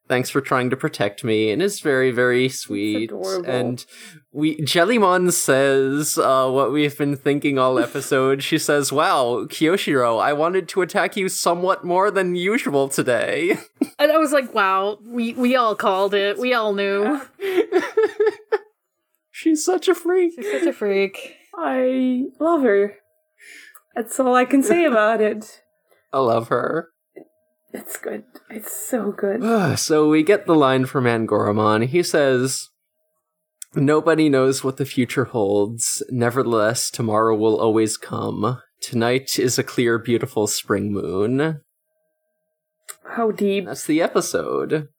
[0.07, 3.09] thanks for trying to protect me, and it's very, very sweet.
[3.11, 3.49] adorable.
[3.49, 3.85] And
[4.33, 8.43] we Jellymon says uh, what we've been thinking all episode.
[8.43, 13.57] she says, "Wow, Kiyoshiro, I wanted to attack you somewhat more than usual today."
[13.99, 16.39] And I was like, wow, we we all called it.
[16.39, 17.21] We all knew.
[19.31, 20.33] She's such a freak.
[20.35, 21.35] She's such a freak.
[21.55, 22.95] I love her.
[23.95, 25.61] That's all I can say about it.
[26.11, 26.89] I love her.
[27.73, 28.23] It's good.
[28.49, 29.77] It's so good.
[29.77, 31.85] so we get the line from Angoramon.
[31.85, 32.70] He says,
[33.73, 36.03] Nobody knows what the future holds.
[36.09, 38.61] Nevertheless, tomorrow will always come.
[38.81, 41.61] Tonight is a clear, beautiful spring moon.
[43.15, 43.65] How deep.
[43.65, 44.89] That's the episode.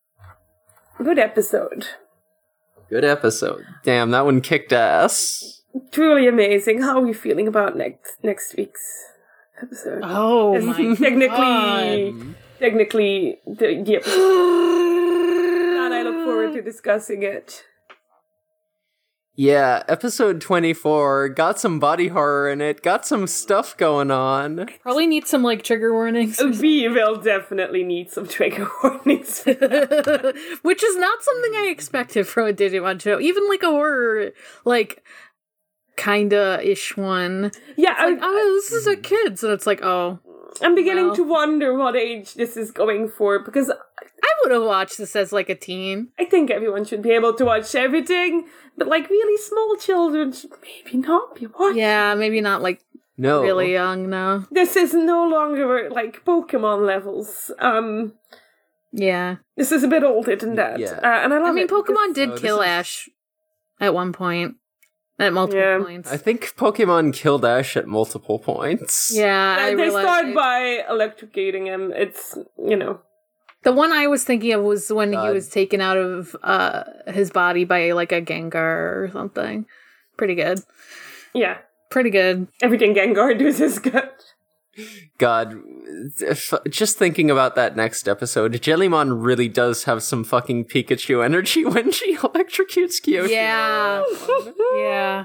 [1.03, 1.87] Good episode.
[2.89, 3.65] Good episode.
[3.85, 5.63] Damn, that one kicked ass.
[5.91, 6.83] Truly amazing.
[6.83, 9.07] How are we feeling about next next week's
[9.63, 10.01] episode?
[10.03, 11.29] Oh It's my technically
[12.13, 12.35] God.
[12.59, 14.17] technically the, the episode.
[15.85, 17.65] and I look forward to discussing it.
[19.35, 24.69] Yeah, episode 24 got some body horror in it, got some stuff going on.
[24.83, 26.39] Probably need some like trigger warnings.
[26.61, 29.43] We will definitely need some trigger warnings.
[30.63, 33.19] Which is not something I expected from a Digimon show.
[33.21, 34.33] Even like a horror,
[34.67, 35.03] like
[35.97, 37.53] kinda ish one.
[37.77, 40.19] yeah, Like, I, oh, this is a kids, and it's like, oh,
[40.61, 41.17] I'm beginning well.
[41.17, 43.73] to wonder what age this is going for because
[44.23, 46.09] I would have watched this as like a teen.
[46.19, 48.47] I think everyone should be able to watch everything,
[48.79, 51.79] but like really small children should maybe not be watching.
[51.79, 52.81] Yeah, maybe not like
[53.19, 53.43] No.
[53.43, 54.09] really young.
[54.09, 54.45] No.
[54.51, 57.51] This is no longer like Pokemon levels.
[57.59, 58.15] Um,
[58.93, 60.79] Yeah, this is a bit older than that.
[60.79, 61.01] Yeah.
[61.03, 63.09] Uh, and I love I mean, it Pokemon did Oh, kill is- Ash
[63.81, 64.57] at one point,
[65.19, 65.79] at multiple Yeah.
[65.83, 66.13] points.
[66.13, 69.11] I think Pokemon killed Ash at multiple points.
[69.15, 71.91] yeah, I they realized- start by electrocuting him.
[71.93, 73.01] It's you know
[73.65, 77.31] The one I was thinking of was when he was taken out of uh his
[77.31, 78.55] body by like a Gengar
[79.05, 79.67] or something.
[80.17, 80.61] Pretty good.
[81.35, 81.59] yeah
[81.91, 82.49] Pretty good.
[82.63, 84.09] everything Gengar does is good.
[85.19, 85.55] God,
[86.19, 91.63] if, just thinking about that next episode, Jellymon really does have some fucking Pikachu energy
[91.75, 93.29] when she electrocutes Kiyoshiro.
[93.29, 95.25] Yeah.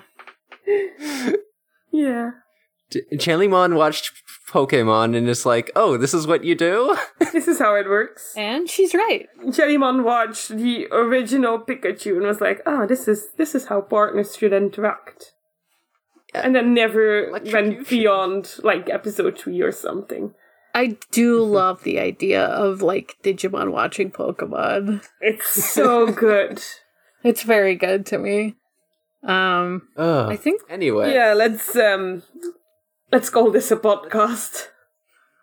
[0.67, 1.31] Yeah.
[1.91, 2.31] Yeah,
[2.91, 4.11] J- Jellymon watched
[4.47, 6.95] Pokemon and is like, oh, this is what you do?
[7.33, 8.33] this is how it works.
[8.37, 9.27] And she's right.
[9.47, 14.35] Jellymon watched the original Pikachu and was like, "Oh, this is this is how partners
[14.37, 15.33] should interact,"
[16.33, 20.33] and then never went beyond like episode three or something.
[20.73, 25.05] I do love the idea of like Digimon watching Pokemon.
[25.19, 26.63] It's so good.
[27.23, 28.55] It's very good to me.
[29.23, 30.31] Um Ugh.
[30.31, 32.23] I think Anyway, yeah, let's um,
[33.11, 34.67] let's call this a podcast.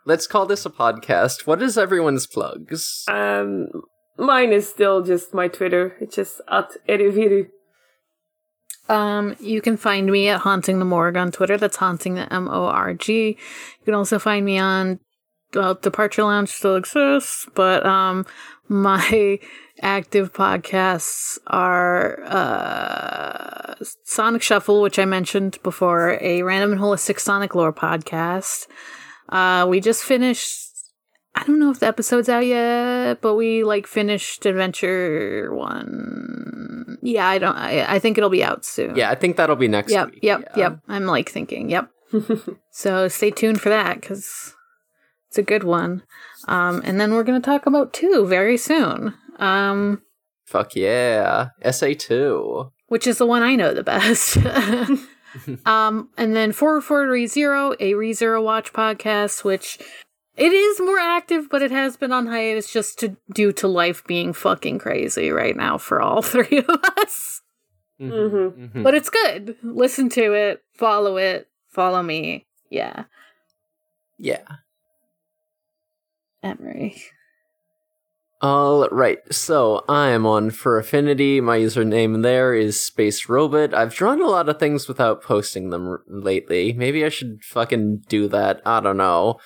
[0.04, 1.46] let's call this a podcast.
[1.46, 3.04] What is everyone's plugs?
[3.08, 3.68] Um,
[4.18, 5.96] mine is still just my Twitter.
[6.00, 7.48] It's just at Eriviru.
[8.88, 11.56] Um, you can find me at Haunting the Morgue on Twitter.
[11.56, 13.28] That's Haunting the M O R G.
[13.28, 15.00] You can also find me on
[15.54, 18.26] well, Departure Lounge still exists, but um,
[18.68, 19.38] my
[19.84, 23.74] active podcasts are uh,
[24.04, 28.66] Sonic Shuffle, which I mentioned before, a random and holistic Sonic lore podcast.
[29.28, 30.62] Uh, we just finished.
[31.36, 36.98] I don't know if the episode's out yet, but we like finished Adventure One.
[37.02, 37.56] Yeah, I don't.
[37.56, 38.96] I, I think it'll be out soon.
[38.96, 40.10] Yeah, I think that'll be next Yep.
[40.12, 40.20] week.
[40.22, 40.40] Yep.
[40.56, 40.58] yeah.
[40.62, 40.78] Yep.
[40.88, 41.70] I'm like thinking.
[41.70, 41.90] Yep.
[42.70, 44.54] so stay tuned for that because
[45.28, 46.02] it's a good one.
[46.46, 49.14] Um, and then we're gonna talk about two very soon.
[49.38, 50.02] Um,
[50.46, 51.48] Fuck yeah.
[51.64, 52.70] SA2.
[52.88, 54.36] which is the one I know the best.
[55.66, 59.78] um, and then Forward Forward ReZero, a ReZero Watch podcast, which
[60.36, 64.04] it is more active, but it has been on hiatus just to due to life
[64.06, 66.68] being fucking crazy right now for all three of
[66.98, 67.40] us.
[68.00, 68.70] Mhm.
[68.72, 68.82] Mhm.
[68.82, 69.56] But it's good.
[69.62, 72.46] Listen to it, follow it, follow me.
[72.70, 73.04] Yeah,
[74.18, 74.42] Yeah.
[76.42, 77.00] Emery.
[78.44, 81.40] All right, so I'm on for Affinity.
[81.40, 83.72] My username there is Space Robot.
[83.72, 86.74] I've drawn a lot of things without posting them r- lately.
[86.74, 88.60] Maybe I should fucking do that.
[88.66, 89.40] I don't know.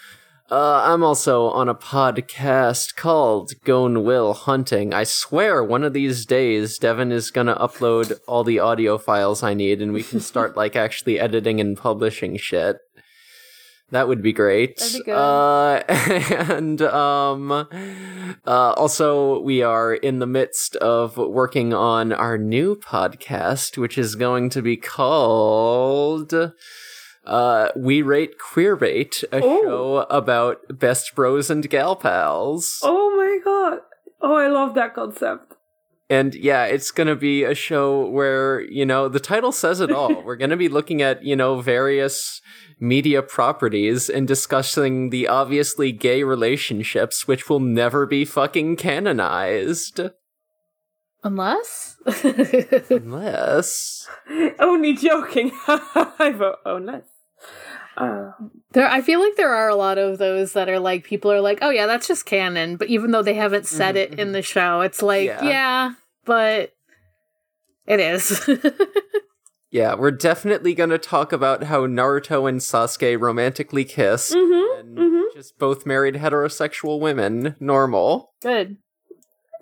[0.50, 4.92] Uh, I'm also on a podcast called Gone Will Hunting.
[4.92, 9.54] I swear one of these days Devin is gonna upload all the audio files I
[9.54, 12.78] need and we can start like actually editing and publishing shit.
[13.90, 14.76] That would be great.
[14.78, 15.14] That'd be good.
[15.16, 17.66] Uh, and um, uh,
[18.46, 24.50] also we are in the midst of working on our new podcast, which is going
[24.50, 26.34] to be called
[27.24, 29.62] uh, "We Rate Queer Rate," a Oh.
[29.62, 32.80] show about best bros and gal pals.
[32.82, 33.78] Oh my god.
[34.20, 35.54] Oh, I love that concept.
[36.10, 39.92] And yeah, it's going to be a show where, you know, the title says it
[39.92, 40.22] all.
[40.24, 42.40] We're going to be looking at, you know, various
[42.80, 50.00] media properties and discussing the obviously gay relationships which will never be fucking canonized.
[51.24, 51.96] Unless?
[52.90, 54.08] Unless.
[54.60, 55.50] Only joking.
[55.66, 57.02] I vote unless.
[57.96, 58.30] Uh,
[58.70, 61.40] there, I feel like there are a lot of those that are like people are
[61.40, 62.76] like, oh yeah, that's just canon.
[62.76, 65.42] But even though they haven't said Mhm, it in the show, it's like, Yeah.
[65.42, 65.92] yeah,
[66.24, 66.72] but
[67.86, 68.48] it is.
[69.70, 74.96] Yeah, we're definitely going to talk about how Naruto and Sasuke romantically kiss mhm, and
[74.98, 75.22] mhm.
[75.34, 77.54] just both married heterosexual women.
[77.60, 78.32] Normal.
[78.40, 78.78] Good.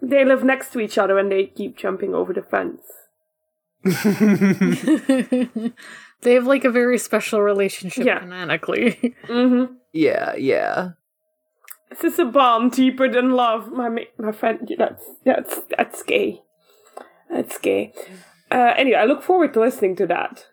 [0.01, 2.83] They live next to each other and they keep jumping over the fence.
[6.23, 8.21] they have like a very special relationship Yeah.
[8.21, 9.15] canonically.
[9.27, 9.75] Mm-hmm.
[9.93, 10.91] yeah, yeah.
[11.91, 14.71] This is a bond deeper than love, my ma- my friend.
[14.77, 16.43] That's that's that's gay.
[17.31, 17.93] That's gay.
[18.51, 20.47] Uh, anyway, I look forward to listening to that.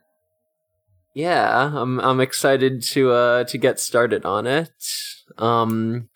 [1.14, 4.72] Yeah, I'm I'm excited to uh to get started on it.
[5.38, 6.10] Um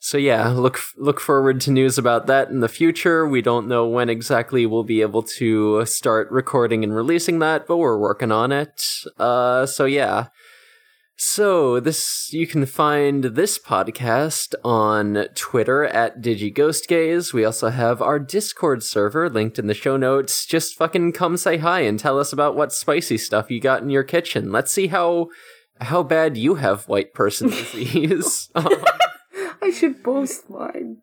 [0.00, 3.28] so yeah, look look forward to news about that in the future.
[3.28, 7.76] We don't know when exactly we'll be able to start recording and releasing that, but
[7.76, 8.82] we're working on it.
[9.18, 10.26] Uh so yeah.
[11.24, 17.32] So this you can find this podcast on Twitter at DigiGhostGaze.
[17.32, 20.44] We also have our Discord server linked in the show notes.
[20.44, 23.88] Just fucking come say hi and tell us about what spicy stuff you got in
[23.88, 24.50] your kitchen.
[24.50, 25.28] Let's see how
[25.80, 28.50] how bad you have white person disease.
[28.56, 28.68] Um,
[29.62, 30.98] I should post mine.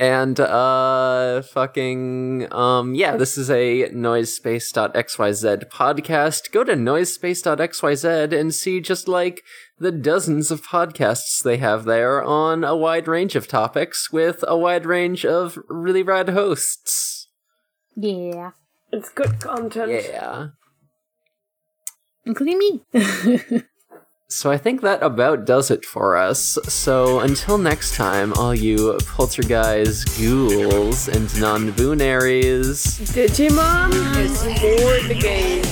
[0.00, 8.80] And uh fucking um yeah this is a noisespace.xyz podcast go to noisespace.xyz and see
[8.80, 9.42] just like
[9.78, 14.56] the dozens of podcasts they have there on a wide range of topics with a
[14.56, 17.28] wide range of really rad hosts
[17.96, 18.52] yeah.
[18.92, 19.90] It's good content.
[19.90, 20.48] yeah
[22.24, 22.80] Including me.
[24.32, 28.96] so i think that about does it for us so until next time all you
[29.06, 35.66] poltergeist ghouls and non-boonaries Digimon is for the gays.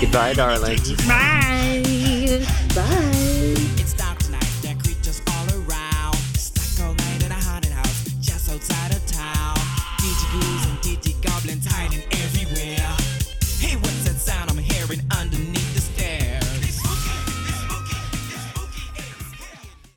[0.00, 1.54] goodbye darling Bye.